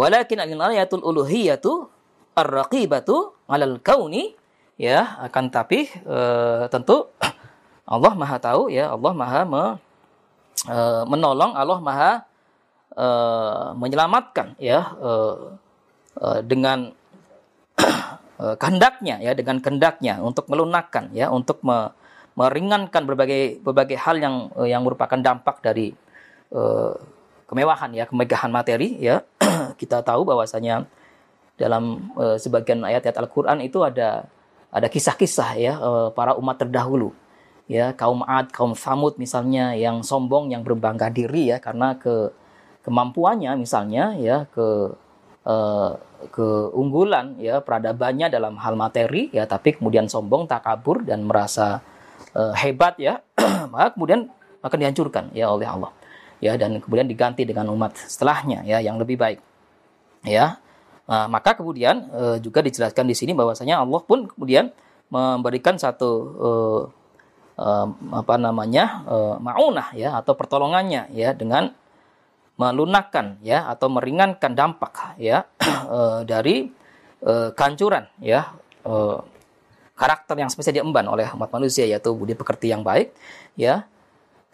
Walakin 0.00 0.38
al-inayatul 0.40 1.04
uluhiyatu 1.04 1.90
ar-raqibatu 2.38 3.34
'alal 3.50 3.76
kauni 3.82 4.34
ya. 4.80 5.18
Akan 5.20 5.50
tapi 5.52 5.90
uh, 6.06 6.70
tentu 6.70 7.10
Allah 7.92 8.12
Maha 8.14 8.36
tahu 8.40 8.72
ya. 8.72 8.94
Allah 8.94 9.12
Maha 9.12 9.40
me, 9.44 9.62
uh, 10.68 11.02
menolong 11.04 11.52
Allah 11.52 11.78
Maha 11.82 12.12
uh, 12.94 13.66
menyelamatkan 13.76 14.56
ya. 14.62 14.94
Uh, 14.96 15.58
uh, 16.18 16.40
dengan 16.46 16.94
kehendaknya 18.60 19.18
ya. 19.18 19.32
Dengan 19.34 19.58
kehendaknya 19.58 20.22
untuk 20.22 20.46
melunakkan 20.46 21.10
ya. 21.10 21.28
Untuk 21.28 21.60
me, 21.66 21.90
meringankan 22.38 23.02
berbagai 23.02 23.58
berbagai 23.66 23.98
hal 23.98 24.22
yang 24.22 24.54
uh, 24.54 24.68
yang 24.68 24.86
merupakan 24.86 25.18
dampak 25.18 25.58
dari 25.58 25.90
uh, 26.54 26.94
kemewahan 27.50 27.90
ya 27.90 28.06
kemegahan 28.06 28.54
materi 28.54 28.94
ya. 29.02 29.26
Kita 29.80 30.06
tahu 30.06 30.22
bahwasanya 30.22 30.86
dalam 31.58 32.14
uh, 32.14 32.38
sebagian 32.38 32.86
ayat-ayat 32.86 33.18
Al-Qur'an 33.18 33.58
itu 33.58 33.82
ada 33.82 34.30
ada 34.70 34.86
kisah-kisah 34.86 35.50
ya 35.58 35.74
uh, 35.82 36.08
para 36.14 36.38
umat 36.38 36.62
terdahulu 36.62 37.10
ya 37.66 37.92
kaum 37.98 38.22
Ad, 38.22 38.54
kaum 38.54 38.78
Samud 38.78 39.18
misalnya 39.18 39.74
yang 39.74 40.06
sombong 40.06 40.54
yang 40.54 40.62
berbangga 40.62 41.10
diri 41.10 41.50
ya 41.50 41.58
karena 41.58 41.98
ke 41.98 42.30
kemampuannya 42.86 43.58
misalnya 43.58 44.14
ya 44.16 44.46
ke 44.48 44.94
uh, 45.44 45.92
keunggulan 46.32 47.36
ya 47.42 47.60
peradabannya 47.60 48.32
dalam 48.32 48.54
hal 48.58 48.78
materi 48.78 49.28
ya 49.34 49.44
tapi 49.44 49.76
kemudian 49.76 50.06
sombong 50.06 50.46
takabur 50.46 51.02
dan 51.04 51.26
merasa 51.26 51.84
uh, 52.34 52.54
hebat 52.54 52.96
ya. 52.96 53.20
Maka 53.72 53.94
kemudian 53.94 54.30
akan 54.62 54.78
dihancurkan 54.78 55.30
ya 55.34 55.50
oleh 55.50 55.66
Allah. 55.66 55.92
Ya 56.38 56.54
dan 56.54 56.78
kemudian 56.78 57.10
diganti 57.10 57.42
dengan 57.42 57.66
umat 57.74 57.98
setelahnya 57.98 58.62
ya 58.62 58.78
yang 58.78 58.98
lebih 58.98 59.18
baik. 59.18 59.42
Ya. 60.22 60.62
Nah, 61.08 61.24
maka 61.24 61.56
kemudian 61.56 62.12
uh, 62.12 62.36
juga 62.36 62.60
dijelaskan 62.60 63.08
di 63.08 63.16
sini 63.16 63.32
bahwasanya 63.32 63.80
Allah 63.80 63.96
pun 64.04 64.28
kemudian 64.28 64.68
memberikan 65.08 65.80
satu 65.80 66.10
uh, 66.36 66.82
uh, 67.58 67.86
apa 68.12 68.34
namanya 68.36 69.02
uh, 69.08 69.34
maunah 69.40 69.96
ya 69.96 70.20
atau 70.20 70.36
pertolongannya 70.36 71.08
ya 71.16 71.32
dengan 71.32 71.72
melunakkan 72.58 73.38
ya 73.40 73.70
atau 73.70 73.88
meringankan 73.88 74.52
dampak 74.52 75.16
ya 75.18 75.46
uh, 75.88 76.22
dari 76.30 76.68
uh, 77.24 77.50
kancuran 77.54 78.04
ya 78.20 78.54
uh, 78.86 79.18
karakter 79.98 80.38
yang 80.38 80.46
spesial 80.46 80.78
diemban 80.78 81.04
oleh 81.10 81.26
umat 81.34 81.50
manusia 81.50 81.82
yaitu 81.82 82.14
budi 82.14 82.38
pekerti 82.38 82.70
yang 82.70 82.86
baik 82.86 83.10
ya. 83.58 83.82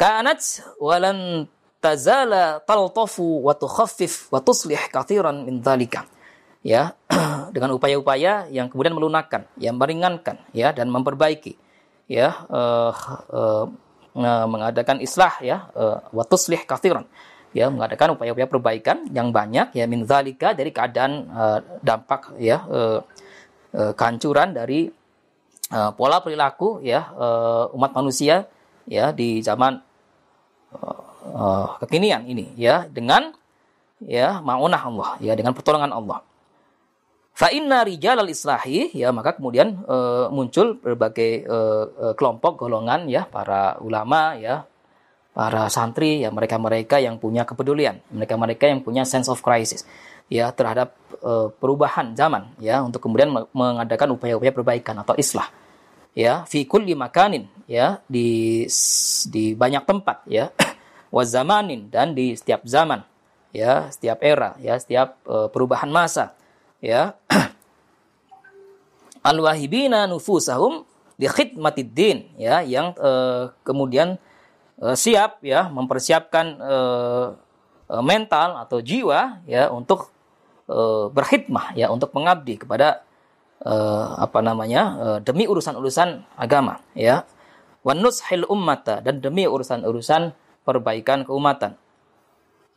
Kanat 0.00 0.64
walan 0.80 1.46
tazala 1.78 2.64
taltafu 2.64 3.44
wa 3.44 3.52
tukhaffif 3.52 4.32
wa 4.32 4.40
tuslih 4.40 4.80
kathiran 4.88 5.44
min 5.44 5.60
dhalika 5.60 6.08
ya. 6.64 6.96
Dengan 7.54 7.76
upaya-upaya 7.76 8.48
yang 8.48 8.66
kemudian 8.72 8.96
melunakkan, 8.96 9.46
yang 9.60 9.76
meringankan 9.76 10.40
ya 10.56 10.72
dan 10.72 10.88
memperbaiki 10.88 11.54
ya. 12.08 12.48
Uh, 12.48 12.90
uh, 13.30 13.66
mengadakan 14.46 15.02
islah 15.02 15.34
ya 15.42 15.68
uh, 15.74 15.98
watuslih 16.14 16.62
kathiran 16.64 17.04
ya. 17.52 17.68
Mengadakan 17.68 18.16
upaya-upaya 18.16 18.48
perbaikan 18.48 19.06
yang 19.10 19.30
banyak 19.34 19.74
ya 19.74 19.84
min 19.90 20.06
dari 20.08 20.70
keadaan 20.70 21.12
uh, 21.30 21.58
dampak 21.82 22.34
ya 22.38 22.62
uh, 22.66 23.02
uh, 23.74 23.92
kehancuran 23.94 24.54
dari 24.54 25.03
uh, 25.74 25.90
pola 25.98 26.22
perilaku 26.22 26.78
ya 26.86 27.10
uh, 27.18 27.74
umat 27.74 27.90
manusia 27.90 28.46
ya 28.86 29.10
di 29.10 29.42
zaman 29.42 29.82
uh, 30.78 31.02
uh, 31.34 31.66
kekinian 31.82 32.22
ini 32.30 32.54
ya 32.54 32.86
dengan 32.86 33.34
ya 34.06 34.38
maunah 34.40 34.80
Allah 34.80 35.10
ya 35.18 35.32
dengan 35.34 35.52
pertolongan 35.56 35.90
Allah. 35.90 36.22
Fa 37.34 37.50
inna 37.50 37.82
rijal 37.82 38.22
al 38.22 38.30
islahi 38.30 38.94
ya 38.94 39.10
maka 39.10 39.34
kemudian 39.34 39.82
e, 39.82 39.96
muncul 40.30 40.78
berbagai 40.78 41.42
e, 41.42 41.58
e, 41.90 42.06
kelompok 42.14 42.62
golongan 42.62 43.10
ya 43.10 43.26
para 43.26 43.74
ulama 43.82 44.38
ya 44.38 44.62
para 45.34 45.66
santri 45.66 46.22
ya 46.22 46.30
mereka-mereka 46.30 47.02
yang 47.02 47.18
punya 47.18 47.42
kepedulian 47.42 47.98
mereka-mereka 48.14 48.70
yang 48.70 48.86
punya 48.86 49.02
sense 49.02 49.26
of 49.26 49.42
crisis 49.42 49.82
ya 50.30 50.54
terhadap 50.54 50.94
e, 51.18 51.50
perubahan 51.58 52.14
zaman 52.14 52.54
ya 52.62 52.86
untuk 52.86 53.02
kemudian 53.02 53.34
mengadakan 53.50 54.14
upaya-upaya 54.14 54.54
perbaikan 54.54 55.02
atau 55.02 55.18
islah 55.18 55.50
ya 56.14 56.46
fi 56.46 56.62
kulli 56.64 56.94
makanin 56.94 57.50
ya 57.66 58.00
di 58.06 58.64
di 59.28 59.52
banyak 59.52 59.82
tempat 59.84 60.24
ya. 60.30 60.54
Wa 61.14 61.22
zamanin 61.22 61.90
dan 61.94 62.10
di 62.14 62.34
setiap 62.34 62.66
zaman 62.66 63.06
ya 63.54 63.86
setiap 63.94 64.18
era 64.18 64.58
ya 64.58 64.74
setiap 64.74 65.14
e, 65.22 65.46
perubahan 65.50 65.90
masa 65.90 66.34
ya. 66.82 67.14
Al-wahibina 69.24 70.04
nufusahum 70.10 70.84
di 71.14 71.30
khidmatiddin 71.30 72.34
ya 72.36 72.60
yang 72.66 72.92
uh, 72.98 73.54
kemudian 73.62 74.18
uh, 74.82 74.92
siap 74.98 75.40
ya 75.46 75.70
mempersiapkan 75.70 76.46
uh, 76.58 77.26
mental 78.02 78.58
atau 78.58 78.82
jiwa 78.82 79.44
ya 79.46 79.70
untuk 79.70 80.10
uh, 80.66 81.06
berkhidmah 81.12 81.76
ya 81.78 81.92
untuk 81.92 82.10
mengabdi 82.10 82.58
kepada 82.58 83.06
uh, 83.62 84.18
apa 84.18 84.42
namanya 84.42 84.82
uh, 84.98 85.18
demi 85.22 85.46
urusan-urusan 85.46 86.34
agama 86.34 86.82
ya. 86.96 87.22
Wanushil 87.84 88.48
ummata 88.48 89.04
dan 89.04 89.20
demi 89.20 89.44
urusan-urusan 89.44 90.32
perbaikan 90.64 91.28
keumatan. 91.28 91.76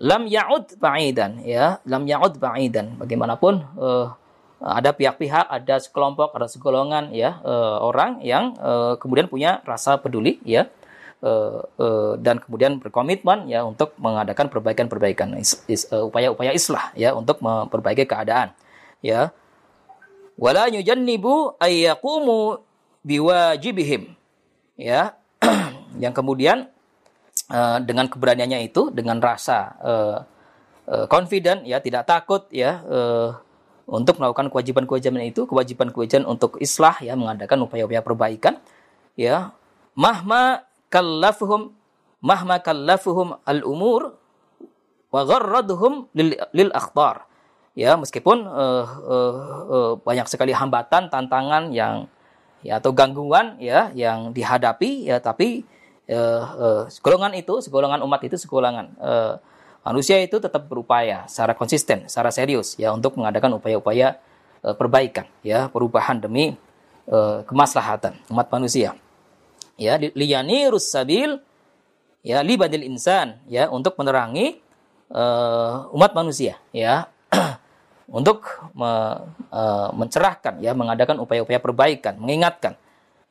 Lam 0.03 0.27
ya'ud 0.27 0.77
ba'idan 0.77 1.41
ya. 1.47 1.79
Lam 1.87 2.03
ya'ud 2.05 2.37
ba'idan. 2.37 2.99
Bagaimanapun 2.99 3.63
uh, 3.79 4.11
ada 4.59 4.91
pihak-pihak 4.91 5.47
ada 5.47 5.79
sekelompok 5.79 6.33
ada 6.33 6.49
segolongan 6.49 7.13
ya 7.13 7.39
uh, 7.45 7.79
orang 7.81 8.19
yang 8.25 8.57
uh, 8.59 8.99
kemudian 8.99 9.31
punya 9.31 9.63
rasa 9.63 9.97
peduli 9.97 10.43
ya. 10.43 10.67
Uh, 11.17 11.65
uh, 11.81 12.13
dan 12.21 12.37
kemudian 12.37 12.77
berkomitmen 12.77 13.49
ya 13.49 13.65
untuk 13.65 13.97
mengadakan 13.97 14.53
perbaikan-perbaikan 14.53 15.33
upaya-upaya 15.89 16.53
islah 16.53 16.93
ya 16.93 17.17
untuk 17.17 17.41
memperbaiki 17.41 18.05
keadaan 18.05 18.53
ya 19.01 19.33
wala 20.38 20.69
yujannibu 20.69 21.58
ayyaqumu 21.58 22.62
biwajibihim. 23.02 24.13
Ya. 24.78 25.17
Yang 26.04 26.13
kemudian 26.21 26.69
uh, 27.50 27.78
dengan 27.82 28.06
keberaniannya 28.08 28.69
itu 28.69 28.93
dengan 28.93 29.17
rasa 29.17 29.73
uh, 29.82 30.17
uh, 30.86 31.06
confident 31.10 31.65
ya 31.65 31.82
tidak 31.82 32.06
takut 32.06 32.45
ya 32.54 32.86
uh, 32.86 33.30
untuk 33.89 34.21
melakukan 34.21 34.54
kewajiban-kewajiban 34.54 35.26
itu 35.26 35.50
kewajiban-kewajiban 35.50 36.28
untuk 36.28 36.60
islah 36.62 36.93
ya 37.02 37.17
mengadakan 37.17 37.65
upaya-upaya 37.65 38.06
perbaikan 38.06 38.62
ya. 39.17 39.52
Mahma 39.97 40.62
kallafuhum 40.93 41.73
mahma 42.21 42.62
kallafuhum 42.62 43.41
al 43.41 43.65
umur 43.65 44.13
wa 45.10 45.21
gharraduhum 45.26 46.06
lil, 46.13 46.38
lil 46.54 46.69
akhtar 46.69 47.26
ya 47.77 47.93
meskipun 47.93 48.49
uh, 48.49 48.85
uh, 49.05 49.35
uh, 49.69 49.91
banyak 50.01 50.25
sekali 50.25 50.49
hambatan 50.49 51.13
tantangan 51.13 51.69
yang 51.69 52.09
ya 52.65 52.81
atau 52.81 52.89
gangguan 52.89 53.53
ya 53.61 53.93
yang 53.93 54.33
dihadapi 54.33 55.05
ya 55.05 55.21
tapi 55.21 55.61
uh, 56.09 56.43
uh, 56.57 56.81
segolongan 56.89 57.35
itu, 57.37 57.59
segolongan 57.59 58.01
umat 58.03 58.21
itu, 58.23 58.35
segolongan 58.39 58.95
uh, 58.97 59.37
manusia 59.83 60.19
itu 60.19 60.39
tetap 60.39 60.67
berupaya 60.67 61.27
secara 61.29 61.53
konsisten, 61.53 62.07
secara 62.07 62.31
serius 62.31 62.75
ya 62.79 62.91
untuk 62.95 63.15
mengadakan 63.19 63.59
upaya-upaya 63.59 64.17
uh, 64.63 64.75
perbaikan, 64.75 65.27
ya 65.43 65.67
perubahan 65.69 66.17
demi 66.19 66.55
uh, 67.11 67.43
kemaslahatan 67.45 68.17
umat 68.31 68.47
manusia. 68.49 68.95
Ya, 69.77 69.93
liyani 70.01 70.73
rusabil 70.73 71.37
ya 72.25 72.41
libadil 72.41 72.81
insan 72.81 73.37
ya 73.45 73.69
untuk 73.69 73.93
menerangi 73.93 74.57
uh, 75.13 75.85
umat 75.93 76.17
manusia 76.17 76.57
ya 76.73 77.13
untuk 78.07 78.47
me, 78.71 79.19
uh, 79.51 79.91
mencerahkan 79.91 80.63
ya 80.63 80.71
mengadakan 80.71 81.19
upaya-upaya 81.19 81.59
perbaikan, 81.59 82.15
mengingatkan 82.17 82.79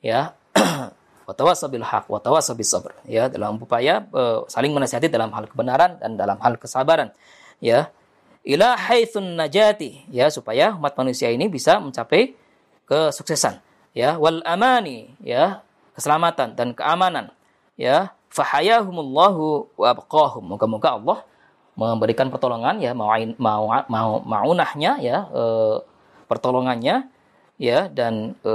ya. 0.05 0.37
Watawasabil 1.27 1.83
haq 1.83 2.07
watawasabis 2.07 2.71
sabr 2.71 2.95
ya. 3.03 3.27
Dalam 3.27 3.59
upaya 3.59 4.05
uh, 4.15 4.47
saling 4.47 4.71
menasihati 4.71 5.11
dalam 5.11 5.33
hal 5.35 5.49
kebenaran 5.49 5.99
dan 5.99 6.15
dalam 6.15 6.39
hal 6.39 6.55
kesabaran 6.55 7.11
ya. 7.59 7.91
Ila 8.47 8.79
haitsun 8.79 9.35
najati 9.35 10.07
ya 10.07 10.31
supaya 10.31 10.71
umat 10.79 10.95
manusia 10.95 11.27
ini 11.27 11.51
bisa 11.51 11.83
mencapai 11.83 12.31
kesuksesan 12.87 13.59
ya. 13.91 14.15
Wal 14.15 14.39
amani 14.47 15.11
ya 15.19 15.65
keselamatan 15.97 16.55
dan 16.55 16.71
keamanan 16.71 17.33
ya. 17.75 18.15
Fahayahumullahu 18.31 19.73
wa 19.75 19.87
abqahum. 19.91 20.47
Moga-moga 20.47 20.95
Allah 20.95 21.17
memberikan 21.77 22.33
pertolongan 22.33 22.81
ya 22.81 22.97
mau 22.97 23.13
mau 23.37 23.69
mau 23.85 24.09
maunahnya 24.25 24.97
ya 24.97 25.29
e, 25.29 25.43
pertolongannya 26.25 27.05
ya 27.61 27.85
dan 27.93 28.33
e, 28.41 28.53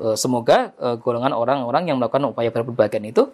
e, 0.00 0.08
semoga 0.16 0.72
e, 0.80 0.96
golongan 0.96 1.36
orang-orang 1.36 1.92
yang 1.92 2.00
melakukan 2.00 2.32
upaya 2.32 2.48
perbaikan 2.48 3.04
itu 3.04 3.28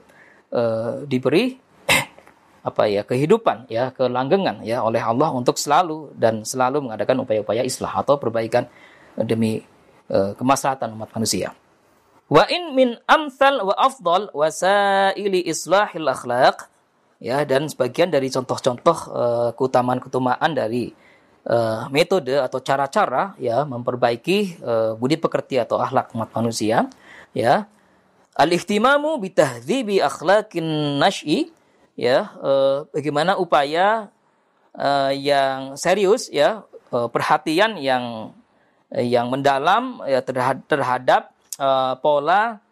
e, 0.50 0.62
diberi 1.06 1.54
apa 2.68 2.90
ya 2.90 3.06
kehidupan 3.06 3.70
ya 3.70 3.94
kelanggengan 3.94 4.66
ya 4.66 4.82
oleh 4.82 4.98
Allah 4.98 5.30
untuk 5.30 5.54
selalu 5.54 6.12
dan 6.18 6.42
selalu 6.42 6.90
mengadakan 6.90 7.22
upaya-upaya 7.22 7.62
islah 7.62 7.94
atau 7.94 8.18
perbaikan 8.18 8.66
demi 9.24 9.62
uh, 10.12 10.32
kemaslahatan 10.36 10.94
umat 10.94 11.10
manusia. 11.14 11.54
Wa 12.28 12.44
in 12.52 12.76
min 12.76 13.00
amsal 13.08 13.64
wa 13.64 13.72
afdal 13.72 14.28
wasaili 14.36 15.48
islahil 15.48 16.12
akhlaq 16.12 16.68
ya 17.18 17.42
dan 17.42 17.66
sebagian 17.66 18.10
dari 18.10 18.30
contoh-contoh 18.30 18.98
uh, 19.10 19.50
keutamaan-keutamaan 19.58 20.54
dari 20.54 20.94
uh, 21.46 21.90
metode 21.90 22.38
atau 22.38 22.62
cara-cara 22.62 23.34
ya 23.42 23.66
memperbaiki 23.66 24.62
uh, 24.62 24.92
budi 24.94 25.18
pekerti 25.18 25.58
atau 25.58 25.82
akhlak 25.82 26.14
umat 26.14 26.30
manusia 26.34 26.86
ya. 27.34 27.66
Al-ihtimamu 28.38 29.18
bitahdhibi 29.18 29.98
akhlaqin 29.98 30.62
nash'i 31.02 31.50
ya 31.98 32.30
eh, 32.38 32.86
bagaimana 32.94 33.34
upaya 33.34 34.14
eh, 34.78 35.12
yang 35.18 35.74
serius 35.74 36.30
ya 36.30 36.62
eh, 36.94 37.08
perhatian 37.10 37.74
yang 37.82 38.30
yang 38.94 39.26
mendalam 39.26 40.06
ya 40.06 40.22
terhadap, 40.22 40.62
terhadap 40.70 41.22
eh, 41.58 41.94
pola 41.98 42.62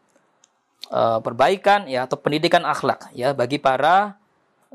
eh, 0.87 1.19
perbaikan 1.19 1.91
ya 1.91 2.07
atau 2.07 2.15
pendidikan 2.15 2.63
akhlak 2.63 3.11
ya 3.11 3.35
bagi 3.35 3.59
para 3.59 4.15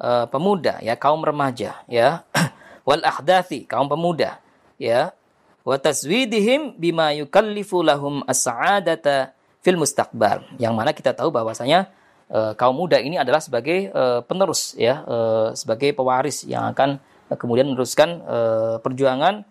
eh, 0.01 0.25
pemuda 0.27 0.81
ya 0.81 0.97
kaum 0.97 1.21
remaja 1.21 1.77
ya. 1.85 2.25
Wal 2.87 3.05
ahdathi 3.05 3.69
kaum 3.69 3.85
pemuda 3.85 4.41
ya. 4.81 5.13
Wa 5.61 5.77
taswidihim 5.77 6.81
bima 6.81 7.13
yukallifu 7.13 7.85
lahum 7.85 8.25
as-sa'adata 8.25 9.37
fil 9.61 9.77
mustaqbal. 9.77 10.41
Yang 10.57 10.73
mana 10.73 10.89
kita 10.89 11.13
tahu 11.13 11.29
bahwasanya 11.29 11.93
uh, 12.33 12.57
kaum 12.57 12.73
muda 12.73 12.97
ini 12.97 13.21
adalah 13.21 13.37
sebagai 13.37 13.93
uh, 13.93 14.25
penerus 14.25 14.73
ya 14.73 15.05
uh, 15.05 15.53
sebagai 15.53 15.93
pewaris 15.93 16.49
yang 16.49 16.65
akan 16.73 16.97
kemudian 17.31 17.71
meneruskan 17.71 18.19
perjuangan 18.83 19.47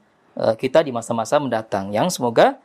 kita 0.61 0.85
di 0.85 0.93
masa-masa 0.93 1.41
mendatang. 1.41 1.89
Yang 1.97 2.21
semoga 2.21 2.61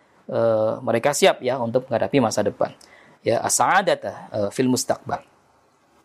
mereka 0.84 1.16
siap 1.16 1.40
ya 1.40 1.56
untuk 1.56 1.88
menghadapi 1.88 2.20
masa 2.20 2.44
depan. 2.44 2.76
Ya 3.24 3.40
as-sa'adata 3.40 4.28
fil 4.52 4.68
mustaqbal. 4.68 5.24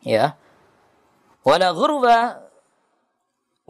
Ya 0.07 0.39
wala 1.45 1.73
ghurwa 1.73 2.17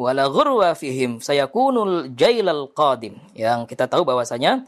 wala 0.00 0.24
ghurwa 0.33 0.72
fihim 0.72 1.20
sayakunul 1.20 2.11
jailal 2.16 2.72
qadim. 2.72 3.20
Yang 3.37 3.68
kita 3.68 3.85
tahu 3.85 4.09
bahwasanya 4.09 4.64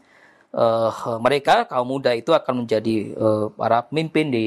uh, 0.53 1.17
mereka 1.17 1.65
kaum 1.65 1.89
muda 1.89 2.13
itu 2.13 2.29
akan 2.29 2.63
menjadi 2.63 3.17
uh, 3.17 3.45
para 3.49 3.81
pemimpin 3.89 4.29
di 4.29 4.45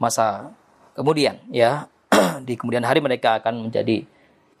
masa 0.00 0.50
kemudian 0.96 1.36
ya. 1.52 1.88
Di 2.46 2.54
kemudian 2.54 2.86
hari 2.86 3.02
mereka 3.02 3.42
akan 3.42 3.68
menjadi 3.68 4.06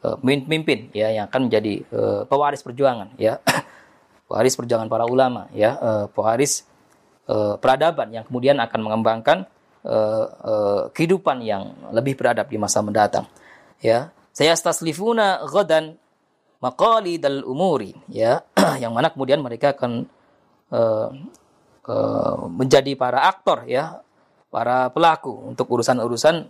uh, 0.04 0.18
pemimpin 0.20 0.90
ya 0.92 1.08
yang 1.14 1.30
akan 1.30 1.48
menjadi 1.48 1.80
uh, 1.94 2.22
pewaris 2.28 2.60
perjuangan 2.60 3.16
ya. 3.16 3.40
Pewaris 4.26 4.58
perjuangan 4.58 4.90
para 4.90 5.06
ulama 5.06 5.46
ya 5.54 5.78
uh, 5.78 6.04
pewaris 6.10 6.66
uh, 7.30 7.54
peradaban 7.62 8.10
yang 8.10 8.26
kemudian 8.26 8.58
akan 8.58 8.80
mengembangkan 8.82 9.46
uh, 9.86 10.90
kehidupan 10.90 11.40
yang 11.46 11.70
lebih 11.94 12.18
beradab 12.18 12.50
di 12.50 12.58
masa 12.58 12.82
mendatang. 12.82 13.24
Ya. 13.78 14.10
Saya 14.34 14.52
staslifuna 14.52 15.46
ghadan 15.48 15.96
maqali 16.60 17.16
dal 17.16 17.46
umuri. 17.46 17.94
Ya. 18.10 18.42
Yang 18.82 18.92
mana 18.92 19.08
kemudian 19.08 19.40
mereka 19.40 19.72
akan 19.72 20.04
uh, 20.74 21.08
uh, 21.86 22.36
menjadi 22.50 22.92
para 22.98 23.30
aktor 23.30 23.64
ya. 23.70 24.02
Para 24.50 24.88
pelaku 24.90 25.32
untuk 25.32 25.68
urusan-urusan 25.68 26.48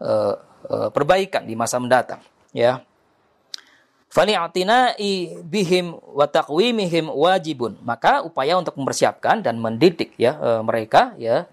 uh, 0.00 0.34
uh, 0.68 0.88
perbaikan 0.90 1.44
di 1.44 1.54
masa 1.54 1.78
mendatang 1.78 2.22
ya. 2.54 2.80
Fali'tina'i 4.12 5.40
bihim 5.40 5.96
wa 5.96 6.28
taqwimihim 6.28 7.08
wajibun. 7.08 7.80
Maka 7.80 8.20
upaya 8.20 8.60
untuk 8.60 8.76
mempersiapkan 8.76 9.40
dan 9.40 9.56
mendidik 9.56 10.12
ya 10.20 10.36
mereka 10.60 11.16
ya 11.16 11.48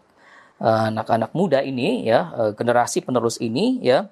anak-anak 0.60 1.32
uh, 1.32 1.36
muda 1.36 1.64
ini 1.64 2.04
ya 2.04 2.30
uh, 2.36 2.52
generasi 2.52 3.00
penerus 3.00 3.40
ini 3.40 3.80
ya 3.80 4.12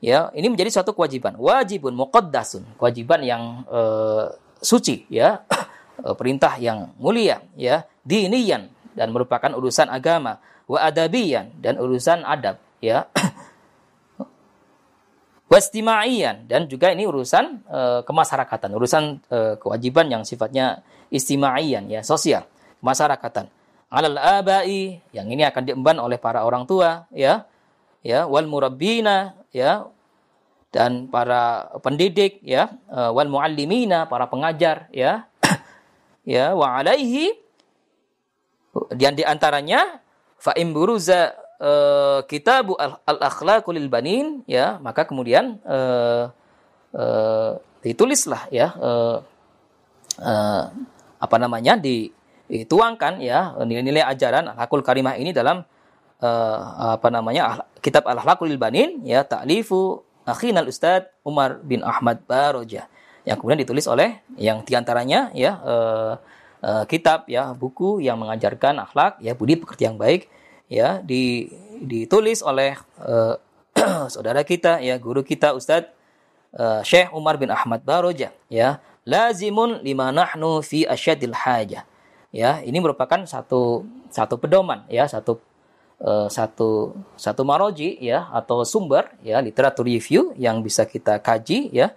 ya 0.00 0.32
ini 0.32 0.48
menjadi 0.48 0.80
suatu 0.80 0.96
kewajiban. 0.96 1.36
Wajibun 1.36 1.92
muqaddasun 1.92 2.64
kewajiban 2.80 3.20
yang 3.20 3.42
uh, 3.68 4.32
suci 4.58 5.04
ya 5.12 5.44
perintah 6.18 6.56
yang 6.56 6.96
mulia 6.96 7.44
ya 7.54 7.84
dinian 8.02 8.72
dan 8.96 9.12
merupakan 9.12 9.52
urusan 9.52 9.92
agama. 9.92 10.40
Wa 10.64 10.88
adabiyan 10.88 11.60
dan 11.60 11.76
urusan 11.76 12.24
adab 12.24 12.56
ya. 12.80 13.04
Wastimaiyan 15.52 16.48
dan 16.48 16.64
juga 16.64 16.88
ini 16.88 17.04
urusan 17.04 17.68
uh, 17.68 18.00
kemasyarakatan 18.08 18.72
urusan 18.72 19.20
uh, 19.28 19.54
kewajiban 19.60 20.08
yang 20.08 20.24
sifatnya 20.24 20.80
istimaiyan 21.12 21.92
ya 21.92 22.00
sosial 22.00 22.48
kemasyarakatan 22.80 23.52
alal 23.92 24.16
abai 24.16 25.04
yang 25.12 25.28
ini 25.28 25.44
akan 25.44 25.62
diemban 25.68 26.00
oleh 26.00 26.16
para 26.16 26.48
orang 26.48 26.64
tua 26.64 27.04
ya 27.12 27.44
ya 28.00 28.24
wal 28.24 28.48
murabbina 28.48 29.36
ya 29.52 29.84
dan 30.72 31.12
para 31.12 31.68
pendidik 31.84 32.40
ya 32.40 32.72
uh, 32.88 33.12
wal 33.12 33.28
muallimina 33.28 34.08
para 34.08 34.32
pengajar 34.32 34.88
ya 34.88 35.28
ya 36.24 36.56
wa 36.56 36.80
alaihi 36.80 37.36
dan 38.96 39.12
di 39.12 39.28
antaranya 39.28 40.00
fa 40.40 40.56
imburuza 40.56 41.36
uh, 41.60 42.24
kitabu 42.24 42.72
al-akhlaqul 42.80 43.76
banin 43.92 44.40
ya 44.48 44.80
maka 44.80 45.04
kemudian 45.04 45.60
uh, 45.68 46.32
uh, 46.96 47.60
ditulislah 47.84 48.48
ya 48.48 48.72
uh, 48.80 49.20
uh, 50.16 50.64
apa 51.20 51.36
namanya 51.36 51.76
di 51.76 52.08
dituangkan 52.50 53.22
ya 53.22 53.54
nilai-nilai 53.62 54.02
ajaran 54.02 54.50
al-akhlakul 54.50 54.82
karimah 54.82 55.14
ini 55.18 55.30
dalam 55.30 55.62
uh, 56.22 56.56
apa 56.98 57.08
namanya 57.10 57.66
kitab 57.82 58.06
al-akhlaqul 58.06 58.54
banin 58.56 59.02
ya 59.02 59.26
ta'lifu 59.26 60.02
akhinal 60.24 60.70
ustad 60.70 61.10
Umar 61.26 61.58
bin 61.62 61.82
Ahmad 61.82 62.22
Baroja 62.24 62.86
yang 63.22 63.38
kemudian 63.38 63.62
ditulis 63.62 63.86
oleh 63.86 64.22
yang 64.38 64.62
di 64.66 64.74
antaranya 64.74 65.30
ya 65.34 65.58
uh, 65.62 66.14
uh, 66.62 66.84
kitab 66.86 67.26
ya 67.26 67.54
buku 67.54 68.02
yang 68.02 68.18
mengajarkan 68.18 68.82
akhlak 68.82 69.18
ya 69.18 69.34
budi 69.34 69.58
pekerti 69.58 69.86
yang 69.86 69.98
baik 69.98 70.30
ya 70.70 71.02
di 71.02 71.50
ditulis 71.82 72.42
oleh 72.42 72.78
uh, 73.02 73.38
saudara 74.12 74.46
kita 74.46 74.78
ya 74.78 74.98
guru 74.98 75.26
kita 75.26 75.54
Ustadz 75.54 75.90
uh, 76.54 76.80
Syekh 76.86 77.10
Umar 77.14 77.38
bin 77.38 77.50
Ahmad 77.50 77.82
Baroja 77.82 78.30
ya 78.46 78.78
lazimun 79.02 79.82
lima 79.82 80.14
nahnu 80.14 80.62
fi 80.62 80.86
asyadil 80.86 81.34
haja 81.34 81.82
ya 82.32 82.64
ini 82.64 82.80
merupakan 82.80 83.22
satu 83.28 83.84
satu 84.08 84.40
pedoman 84.40 84.88
ya 84.88 85.04
satu 85.04 85.38
uh, 86.00 86.26
satu 86.32 86.96
satu 87.14 87.42
maroji 87.44 88.00
ya 88.00 88.32
atau 88.32 88.64
sumber 88.64 89.12
ya 89.20 89.38
literatur 89.44 89.84
review 89.84 90.32
yang 90.40 90.64
bisa 90.64 90.88
kita 90.88 91.20
kaji 91.20 91.68
ya 91.70 91.92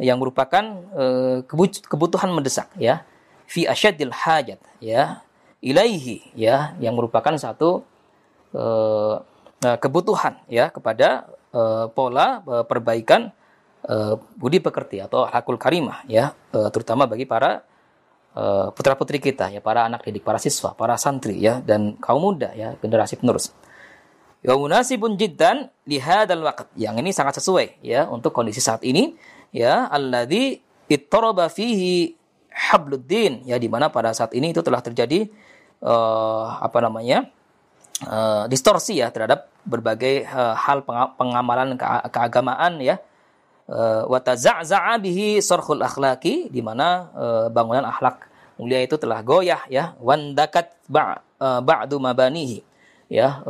yang 0.00 0.18
merupakan 0.18 0.64
uh, 0.96 1.38
kebutuhan 1.86 2.32
mendesak 2.32 2.72
ya 2.80 3.04
fi 3.44 3.68
asyadil 3.68 4.10
hajat 4.10 4.58
ya 4.80 5.22
ilaihi 5.60 6.32
ya 6.32 6.72
yang 6.80 6.96
merupakan 6.96 7.36
satu 7.36 7.84
uh, 8.56 9.20
kebutuhan 9.60 10.40
ya 10.48 10.68
kepada 10.68 11.28
uh, 11.52 11.86
pola 11.92 12.44
uh, 12.44 12.64
perbaikan 12.64 13.32
uh, 13.88 14.20
budi 14.36 14.60
pekerti 14.60 15.00
atau 15.00 15.24
hakul 15.24 15.56
karimah 15.56 16.04
ya 16.08 16.36
uh, 16.52 16.68
terutama 16.68 17.08
bagi 17.08 17.24
para 17.24 17.64
putra 18.74 18.98
putri 18.98 19.22
kita 19.22 19.46
ya 19.54 19.62
para 19.62 19.86
anak 19.86 20.02
didik 20.02 20.26
para 20.26 20.42
siswa 20.42 20.74
para 20.74 20.98
santri 20.98 21.38
ya 21.38 21.62
dan 21.62 21.94
kaum 22.02 22.18
muda 22.18 22.50
ya 22.58 22.74
generasi 22.82 23.14
penerus 23.14 23.54
Wa 24.44 24.60
munasibun 24.60 25.16
jiddan 25.16 25.72
lihadal 25.88 26.44
waqt. 26.44 26.68
Yang 26.76 26.94
ini 27.00 27.10
sangat 27.16 27.40
sesuai 27.40 27.80
ya 27.80 28.04
untuk 28.12 28.36
kondisi 28.36 28.60
saat 28.60 28.84
ini 28.84 29.16
ya 29.56 29.88
alladzi 29.88 30.60
ittaraba 30.84 31.48
fihi 31.48 32.12
habluddin 32.52 33.48
ya 33.48 33.56
di 33.56 33.72
mana 33.72 33.88
pada 33.88 34.12
saat 34.12 34.36
ini 34.36 34.52
itu 34.52 34.60
telah 34.60 34.84
terjadi 34.84 35.26
uh, 35.80 36.60
apa 36.60 36.78
namanya 36.84 37.32
uh, 38.04 38.44
distorsi 38.46 39.00
ya 39.00 39.08
terhadap 39.08 39.48
berbagai 39.64 40.28
uh, 40.28 40.52
hal 40.52 40.84
pengamalan 41.16 41.80
ke 41.80 41.84
keagamaan 42.12 42.84
ya 42.84 43.00
uh, 43.68 44.04
wa 44.08 44.18
taza'za'a 44.20 45.00
bihi 45.00 45.40
sarhul 45.40 45.80
akhlaqi 45.80 46.52
di 46.52 46.60
mana 46.60 47.08
uh, 47.14 47.46
bangunan 47.48 47.84
akhlak 47.88 48.28
mulia 48.60 48.80
itu 48.84 48.96
telah 49.00 49.20
goyah 49.24 49.62
ya. 49.68 49.96
Wandakat 50.00 50.74
uh, 50.92 51.60
ba'du 51.64 51.96
mabanihi. 52.00 52.64
Ya 53.12 53.44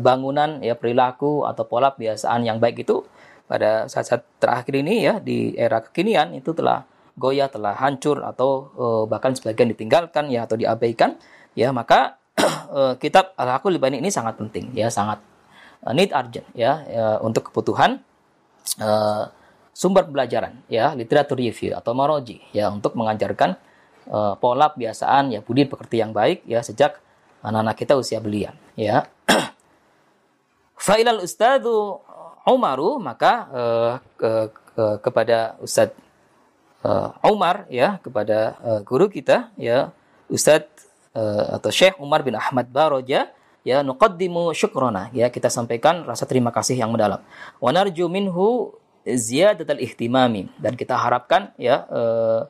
bangunan 0.00 0.58
ya 0.64 0.72
perilaku 0.74 1.44
atau 1.44 1.68
pola 1.68 1.92
kebiasaan 1.92 2.48
yang 2.48 2.56
baik 2.58 2.82
itu 2.88 3.04
pada 3.44 3.86
saat-saat 3.92 4.40
terakhir 4.40 4.80
ini 4.80 5.04
ya 5.04 5.20
di 5.20 5.52
era 5.52 5.84
kekinian 5.84 6.32
itu 6.32 6.56
telah 6.56 6.82
goyah, 7.14 7.52
telah 7.52 7.76
hancur 7.76 8.24
atau 8.24 8.72
bahkan 9.04 9.36
sebagian 9.36 9.68
ditinggalkan 9.68 10.32
ya 10.32 10.48
atau 10.48 10.56
diabaikan. 10.56 11.20
Ya 11.52 11.76
maka 11.76 12.16
kitab 13.04 13.36
Libani 13.68 14.00
ini 14.00 14.08
sangat 14.08 14.40
penting 14.40 14.72
ya 14.72 14.88
sangat 14.88 15.20
need 15.92 16.10
urgent 16.16 16.48
ya 16.56 16.88
untuk 17.20 17.52
kebutuhan 17.52 18.00
uh, 18.80 19.28
sumber 19.74 20.06
pembelajaran 20.06 20.62
ya 20.70 20.94
literatur 20.94 21.36
review 21.36 21.74
atau 21.74 21.92
maroji 21.92 22.40
ya 22.54 22.70
untuk 22.70 22.94
mengajarkan 22.94 23.58
uh, 24.08 24.38
pola 24.38 24.70
kebiasaan 24.70 25.34
ya 25.34 25.40
budi 25.42 25.66
pekerti 25.66 26.00
yang 26.00 26.14
baik 26.14 26.46
ya 26.46 26.62
sejak 26.62 27.02
anak-anak 27.44 27.76
kita 27.76 27.92
usia 27.98 28.18
belia 28.22 28.54
ya. 28.78 29.04
Failal 30.84 31.20
ustadu 31.20 32.00
Umaru 32.44 33.00
maka 33.00 33.32
uh, 33.48 33.92
ke, 34.20 34.52
ke, 34.52 34.84
kepada 35.00 35.56
Ustadz 35.64 35.96
uh, 36.84 37.16
Umar 37.24 37.64
ya 37.72 37.96
kepada 38.04 38.60
uh, 38.60 38.80
guru 38.84 39.08
kita 39.08 39.48
ya 39.56 39.88
Ustadz 40.28 40.84
uh, 41.16 41.56
atau 41.56 41.72
Syekh 41.72 41.96
Umar 41.96 42.20
bin 42.20 42.36
Ahmad 42.36 42.68
Baroja 42.68 43.32
ya 43.64 43.80
nuqaddimu 43.80 44.52
syukrona 44.52 45.08
ya 45.16 45.32
kita 45.32 45.48
sampaikan 45.48 46.04
rasa 46.04 46.28
terima 46.28 46.52
kasih 46.52 46.76
yang 46.76 46.92
mendalam. 46.92 47.24
Wa 47.58 47.72
narju 47.72 48.06
minhu 48.12 48.76
ihtimami. 49.80 50.52
Dan 50.60 50.76
kita 50.76 51.00
harapkan 51.00 51.52
ya 51.56 51.88
uh, 51.88 52.44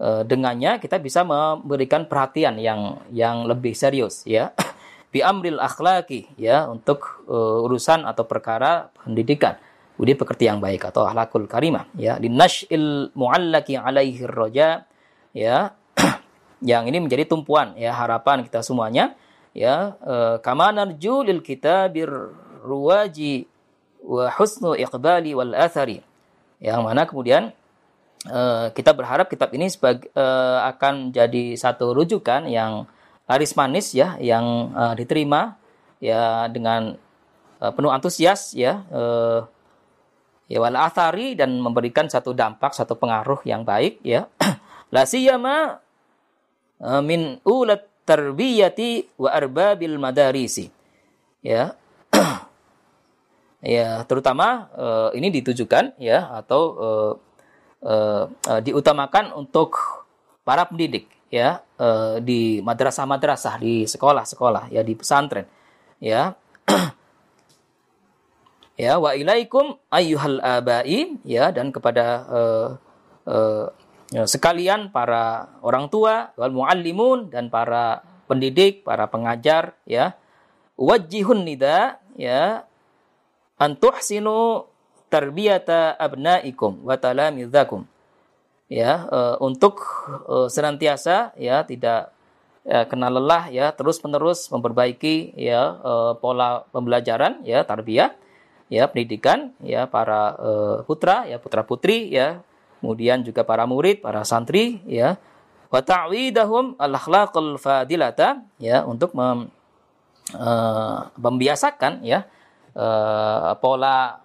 uh, 0.00 0.22
dengannya 0.24 0.80
kita 0.80 1.00
bisa 1.00 1.24
memberikan 1.24 2.08
perhatian 2.08 2.56
yang 2.56 3.00
yang 3.12 3.44
lebih 3.48 3.76
serius 3.76 4.24
ya. 4.24 4.52
Bi 5.12 5.24
amril 5.24 5.60
akhlaki 5.60 6.28
ya 6.36 6.68
untuk 6.68 7.24
uh, 7.28 7.64
urusan 7.64 8.04
atau 8.04 8.24
perkara 8.28 8.92
pendidikan. 9.04 9.56
Budi 9.96 10.12
pekerti 10.12 10.44
yang 10.44 10.60
baik 10.60 10.92
atau 10.92 11.08
akhlakul 11.08 11.48
karimah 11.48 11.88
ya. 11.96 12.20
Linashil 12.20 13.12
muallaki 13.16 13.80
alaihi 13.80 14.24
roja 14.28 14.84
ya. 15.32 15.72
Yang 16.64 16.88
ini 16.88 16.98
menjadi 17.04 17.28
tumpuan 17.28 17.76
ya 17.76 17.92
harapan 17.92 18.40
kita 18.40 18.64
semuanya 18.64 19.12
ya 19.56 19.96
uh, 20.04 20.36
kama 20.44 20.68
narju 20.76 21.24
lil 21.24 21.40
kitabir 21.40 22.12
ruwaji 22.60 23.48
wa 24.04 24.28
husnu 24.28 24.76
iqbali 24.76 25.32
wal 25.32 25.56
athari. 25.56 26.04
Yang 26.60 26.80
mana 26.84 27.08
kemudian 27.08 27.56
uh, 28.28 28.68
kita 28.76 28.92
berharap 28.92 29.32
kitab 29.32 29.56
ini 29.56 29.72
sebagai 29.72 30.12
uh, 30.12 30.68
akan 30.68 31.08
jadi 31.16 31.56
satu 31.56 31.96
rujukan 31.96 32.44
yang 32.44 32.84
laris 33.24 33.56
manis 33.56 33.96
ya 33.96 34.20
yang 34.20 34.76
uh, 34.76 34.92
diterima 34.92 35.56
ya 35.98 36.46
dengan 36.52 36.94
uh, 37.58 37.72
penuh 37.72 37.90
antusias 37.90 38.52
ya 38.52 38.84
uh, 38.92 39.40
ya 40.46 40.60
wal 40.60 40.76
athari 40.78 41.32
dan 41.34 41.58
memberikan 41.58 42.06
satu 42.06 42.36
dampak 42.36 42.76
satu 42.76 42.92
pengaruh 42.94 43.40
yang 43.48 43.64
baik 43.64 44.04
ya. 44.04 44.28
La 44.94 45.02
siyama 45.02 45.82
min 47.02 47.40
ulat 47.42 47.95
tarbiyati 48.06 49.18
wa 49.18 49.34
arbabil 49.34 49.98
madarisi. 49.98 50.70
Ya. 51.42 51.74
Ya 53.66 54.06
terutama 54.06 54.70
uh, 54.78 55.10
ini 55.10 55.26
ditujukan 55.32 55.98
ya 55.98 56.22
atau 56.38 56.60
uh, 56.78 57.12
uh, 57.82 58.24
uh, 58.30 58.60
diutamakan 58.62 59.34
untuk 59.34 59.74
para 60.46 60.62
pendidik 60.70 61.10
ya 61.34 61.66
uh, 61.80 62.22
di 62.22 62.62
madrasah-madrasah 62.62 63.58
di 63.58 63.82
sekolah-sekolah 63.90 64.70
ya 64.70 64.86
di 64.86 64.94
pesantren 64.94 65.50
ya. 65.98 66.38
Ya 68.76 69.00
wa 69.00 69.16
ilaikum 69.16 69.80
ayyuhal 69.88 70.36
abai 70.44 71.16
ya 71.24 71.48
dan 71.48 71.72
kepada 71.72 72.28
uh, 72.28 72.68
uh, 73.24 73.66
sekalian 74.12 74.94
para 74.94 75.50
orang 75.66 75.90
tua 75.90 76.30
wal 76.38 76.54
muallimun 76.54 77.30
dan 77.30 77.50
para 77.50 78.06
pendidik 78.30 78.86
para 78.86 79.10
pengajar 79.10 79.74
ya. 79.86 80.14
Wajihun 80.76 81.42
nida 81.46 81.98
ya. 82.14 82.68
Antuhsinu 83.56 84.68
tarbiyata 85.08 85.96
abnaikum 85.96 86.84
wa 86.84 86.98
talamidzakum 87.00 87.88
ya 88.66 89.06
uh, 89.06 89.36
untuk 89.38 89.80
uh, 90.26 90.50
senantiasa 90.50 91.32
ya 91.38 91.62
tidak 91.62 92.10
ya, 92.66 92.84
kena 92.90 93.08
lelah 93.08 93.46
ya 93.48 93.70
terus 93.72 94.02
menerus 94.02 94.50
memperbaiki 94.50 95.38
ya 95.38 95.78
uh, 95.78 96.12
pola 96.18 96.66
pembelajaran 96.74 97.46
ya 97.46 97.62
tarbiyah 97.62 98.12
ya 98.66 98.90
pendidikan 98.90 99.54
ya 99.62 99.86
para 99.86 100.34
putra 100.90 101.22
ya 101.30 101.38
putra 101.38 101.62
putri 101.62 102.10
ya 102.10 102.42
kemudian 102.80 103.22
juga 103.24 103.42
para 103.42 103.64
murid 103.64 104.04
para 104.04 104.22
santri 104.22 104.82
ya. 104.86 105.18
Wa 105.66 105.82
ta'widahum 105.82 106.78
al 106.78 106.94
akhlaqul 106.94 107.58
fadilata 107.58 108.46
ya 108.62 108.86
untuk 108.86 109.12
mem, 109.18 109.50
uh, 110.34 111.10
membiasakan 111.18 112.06
ya 112.06 112.24
uh, 112.78 113.58
pola 113.58 114.22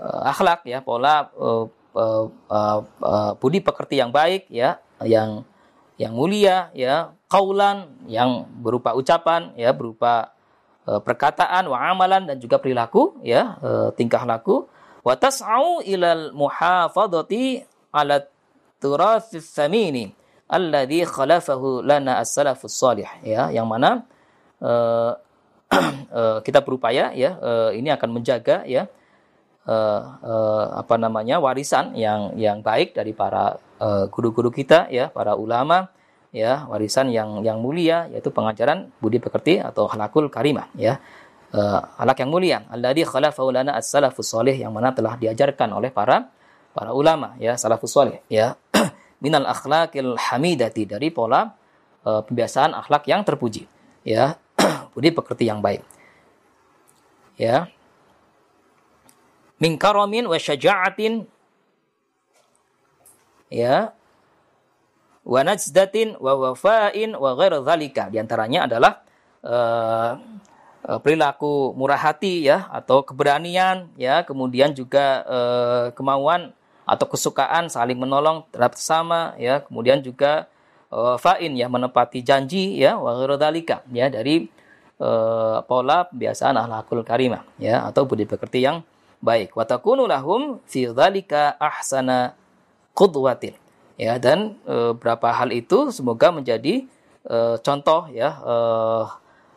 uh, 0.00 0.22
akhlak 0.30 0.64
ya 0.64 0.80
pola 0.80 1.28
uh, 1.36 1.68
uh, 1.94 2.26
uh, 2.50 3.32
budi 3.38 3.60
pekerti 3.60 4.00
yang 4.00 4.10
baik 4.10 4.48
ya 4.50 4.80
yang 5.04 5.44
yang 5.94 6.12
mulia 6.16 6.74
ya 6.74 7.14
kaulan 7.30 7.90
yang 8.10 8.46
berupa 8.62 8.94
ucapan 8.98 9.54
ya 9.54 9.70
berupa 9.70 10.34
uh, 10.86 10.98
perkataan 10.98 11.70
wa 11.70 11.78
amalan 11.78 12.26
dan 12.26 12.36
juga 12.42 12.58
perilaku 12.58 13.18
ya 13.22 13.58
uh, 13.62 13.88
tingkah 13.94 14.26
laku 14.26 14.66
wa 15.04 15.14
tas'au 15.14 15.84
ilal 15.84 16.32
muhafadati 16.32 17.60
ala 17.92 18.24
turathis 18.80 19.44
samini 19.52 20.16
alladhi 20.48 21.04
khalafahu 21.04 21.84
lana 21.84 22.18
as-salafus 22.24 22.72
salih 22.72 23.08
ya 23.20 23.52
yang 23.52 23.68
mana 23.68 24.08
uh, 24.64 25.12
uh, 26.12 26.38
kita 26.46 26.64
berupaya 26.64 27.12
ya 27.12 27.36
uh, 27.36 27.70
ini 27.76 27.92
akan 27.92 28.16
menjaga 28.16 28.64
ya 28.64 28.88
uh, 29.68 30.00
uh, 30.24 30.66
apa 30.80 30.96
namanya 30.96 31.36
warisan 31.36 31.92
yang 31.96 32.32
yang 32.40 32.64
baik 32.64 32.96
dari 32.96 33.12
para 33.12 33.60
guru-guru 34.08 34.48
uh, 34.48 34.54
kita 34.56 34.88
ya 34.88 35.12
para 35.12 35.36
ulama 35.36 35.92
ya 36.34 36.66
warisan 36.66 37.14
yang 37.14 37.46
yang 37.46 37.62
mulia 37.62 38.10
yaitu 38.10 38.32
pengajaran 38.32 38.90
budi 38.98 39.22
pekerti 39.22 39.62
atau 39.62 39.86
halakul 39.86 40.26
karimah 40.32 40.66
ya 40.74 40.98
uh, 41.54 41.80
halak 42.02 42.18
yang 42.18 42.30
mulia 42.34 42.58
alladzi 42.68 43.06
khalafahu 43.06 43.54
lana 43.54 43.78
as-salafus 43.78 44.26
salih 44.26 44.52
yang 44.52 44.74
mana 44.74 44.90
telah 44.90 45.14
diajarkan 45.14 45.70
oleh 45.70 45.94
para 45.94 46.28
para 46.74 46.90
ulama 46.90 47.38
ya 47.38 47.54
salafus 47.54 47.94
salih 47.94 48.18
ya. 48.26 48.58
Minal 49.22 49.46
akhlaqil 49.46 50.18
hamidati 50.18 50.84
dari 50.84 51.08
pola 51.14 51.54
uh, 52.04 52.20
pembiasaan 52.26 52.74
akhlak 52.74 53.06
yang 53.06 53.22
terpuji 53.22 53.64
ya. 54.02 54.36
Budi 54.92 55.14
pekerti 55.14 55.46
yang 55.46 55.62
baik 55.62 55.86
ya. 57.38 57.70
Min 59.62 59.78
karamin 59.78 60.26
wa 60.26 60.36
syaja'atin 60.36 61.24
ya. 63.54 63.94
Wa 65.24 65.40
najdatin 65.40 66.20
wa 66.20 66.36
wafa'in 66.36 67.16
wa 67.16 67.32
ghair 67.32 67.56
dzalika 67.64 68.12
di 68.12 68.20
antaranya 68.20 68.68
adalah 68.68 68.92
uh, 69.40 70.20
perilaku 70.84 71.72
murah 71.72 71.96
hati 71.96 72.44
ya 72.44 72.68
atau 72.68 73.00
keberanian 73.00 73.88
ya 73.96 74.20
kemudian 74.20 74.76
juga 74.76 75.24
uh, 75.24 75.86
kemauan 75.96 76.52
atau 76.84 77.08
kesukaan 77.08 77.72
saling 77.72 77.96
menolong 77.96 78.44
terhadap 78.52 78.76
sesama 78.76 79.32
ya 79.40 79.64
kemudian 79.64 80.04
juga 80.04 80.44
uh, 80.92 81.16
fa'in 81.16 81.56
ya 81.56 81.72
menepati 81.72 82.20
janji 82.20 82.76
ya 82.76 83.00
wa 83.00 83.16
ya 83.88 84.06
dari 84.12 84.52
uh, 85.00 85.64
pola 85.64 86.04
kebiasaan 86.12 86.60
akhlakul 86.60 87.00
karimah 87.00 87.48
ya 87.56 87.88
atau 87.88 88.04
budi 88.04 88.28
pekerti 88.28 88.60
yang 88.60 88.84
baik. 89.24 89.56
Wa 89.56 89.64
takunu 89.64 90.04
lahum 90.04 90.60
fi 90.68 90.84
dzalika 90.84 91.56
ahsana 91.56 92.36
qudwatin. 92.92 93.56
Ya 93.96 94.20
dan 94.20 94.60
e, 94.66 94.92
berapa 94.92 95.30
hal 95.32 95.54
itu 95.54 95.88
semoga 95.94 96.34
menjadi 96.34 96.84
e, 97.24 97.36
contoh 97.62 98.10
ya 98.12 98.36
e, 98.42 98.54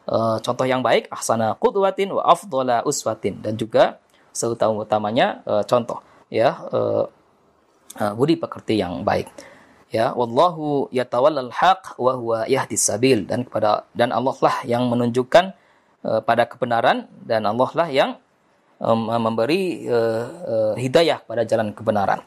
e, 0.07 0.17
contoh 0.39 0.63
yang 0.63 0.79
baik 0.79 1.11
ahsana 1.11 1.59
qudwatin 1.59 2.15
wa 2.15 2.23
afdhala 2.23 2.87
uswatin. 2.87 3.43
Dan 3.43 3.59
juga 3.59 3.99
seutama-utamanya 4.31 5.43
e, 5.43 5.53
contoh 5.67 5.99
ya 6.31 6.55
e, 6.71 6.79
e, 7.99 8.03
budi 8.15 8.39
pekerti 8.39 8.79
yang 8.79 9.03
baik. 9.03 9.27
Ya 9.91 10.11
wallahu 10.15 10.87
yatawallal 10.91 11.51
haq 11.51 11.99
wa 11.99 12.15
huwa 12.15 12.39
yahdis 12.47 12.87
sabil. 12.87 13.27
Dan 13.27 13.43
kepada 13.43 13.85
dan 13.91 14.15
Allah 14.15 14.35
lah 14.39 14.55
yang 14.63 14.87
menunjukkan 14.87 15.51
e, 16.01 16.09
pada 16.23 16.47
kebenaran 16.47 17.11
dan 17.27 17.43
Allah 17.43 17.71
lah 17.75 17.89
yang 17.91 18.11
um, 18.81 19.09
memberi 19.09 19.85
uh, 19.89 20.25
uh, 20.25 20.73
hidayah 20.77 21.21
pada 21.25 21.43
jalan 21.45 21.73
kebenaran. 21.73 22.21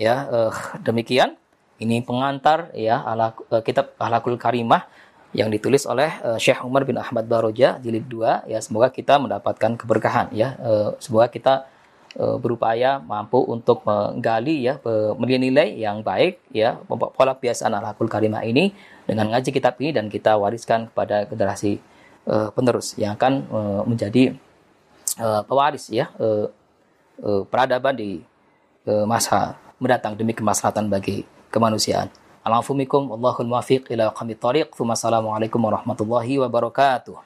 Ya, 0.00 0.28
uh, 0.28 0.52
demikian. 0.80 1.36
Ini 1.80 2.04
pengantar 2.04 2.76
ya 2.76 3.00
ala 3.00 3.32
uh, 3.48 3.64
kitab 3.64 3.96
Ahlakul 3.96 4.36
Karimah 4.36 4.84
yang 5.30 5.48
ditulis 5.50 5.86
oleh 5.86 6.10
uh, 6.26 6.38
Syekh 6.38 6.62
Umar 6.66 6.82
bin 6.82 6.98
Ahmad 6.98 7.26
Baroja 7.30 7.78
jilid 7.78 8.06
2 8.10 8.50
ya 8.50 8.58
semoga 8.58 8.90
kita 8.90 9.18
mendapatkan 9.22 9.78
keberkahan 9.78 10.34
ya 10.34 10.58
uh, 10.58 10.98
semoga 10.98 11.30
kita 11.30 11.70
uh, 12.18 12.34
berupaya 12.36 12.98
mampu 12.98 13.38
untuk 13.46 13.86
menggali 13.86 14.66
ya 14.66 14.82
menilai 15.14 15.78
yang 15.78 16.02
baik 16.02 16.42
ya 16.50 16.82
pola 16.90 17.38
kebiasaan 17.38 17.78
Ahlakul 17.78 18.10
Karimah 18.10 18.42
ini 18.42 18.74
dengan 19.06 19.30
ngaji 19.30 19.50
kitab 19.54 19.78
ini 19.78 19.94
dan 19.94 20.10
kita 20.10 20.34
wariskan 20.34 20.90
kepada 20.90 21.26
generasi 21.30 21.78
uh, 22.26 22.50
penerus 22.50 22.98
yang 22.98 23.14
akan 23.14 23.32
uh, 23.50 23.82
menjadi 23.86 24.34
uh, 25.18 25.42
pewaris 25.46 25.90
ya 25.94 26.10
uh, 26.18 26.50
uh, 27.22 27.42
peradaban 27.46 27.94
di 27.94 28.22
uh, 28.86 29.06
masa 29.06 29.56
mendatang 29.80 30.16
demi 30.16 30.36
kemaslahatan 30.36 30.92
bagi 30.92 31.24
kemanusiaan. 31.48 32.12
Alhamdulillah, 32.40 33.20
Allahul 33.20 33.52
muwafiq 33.52 33.92
ila 33.92 34.16
qamit 34.16 34.40
tariq. 34.40 34.72
Assalamualaikum 34.72 35.60
warahmatullahi 35.60 36.40
wabarakatuh. 36.40 37.20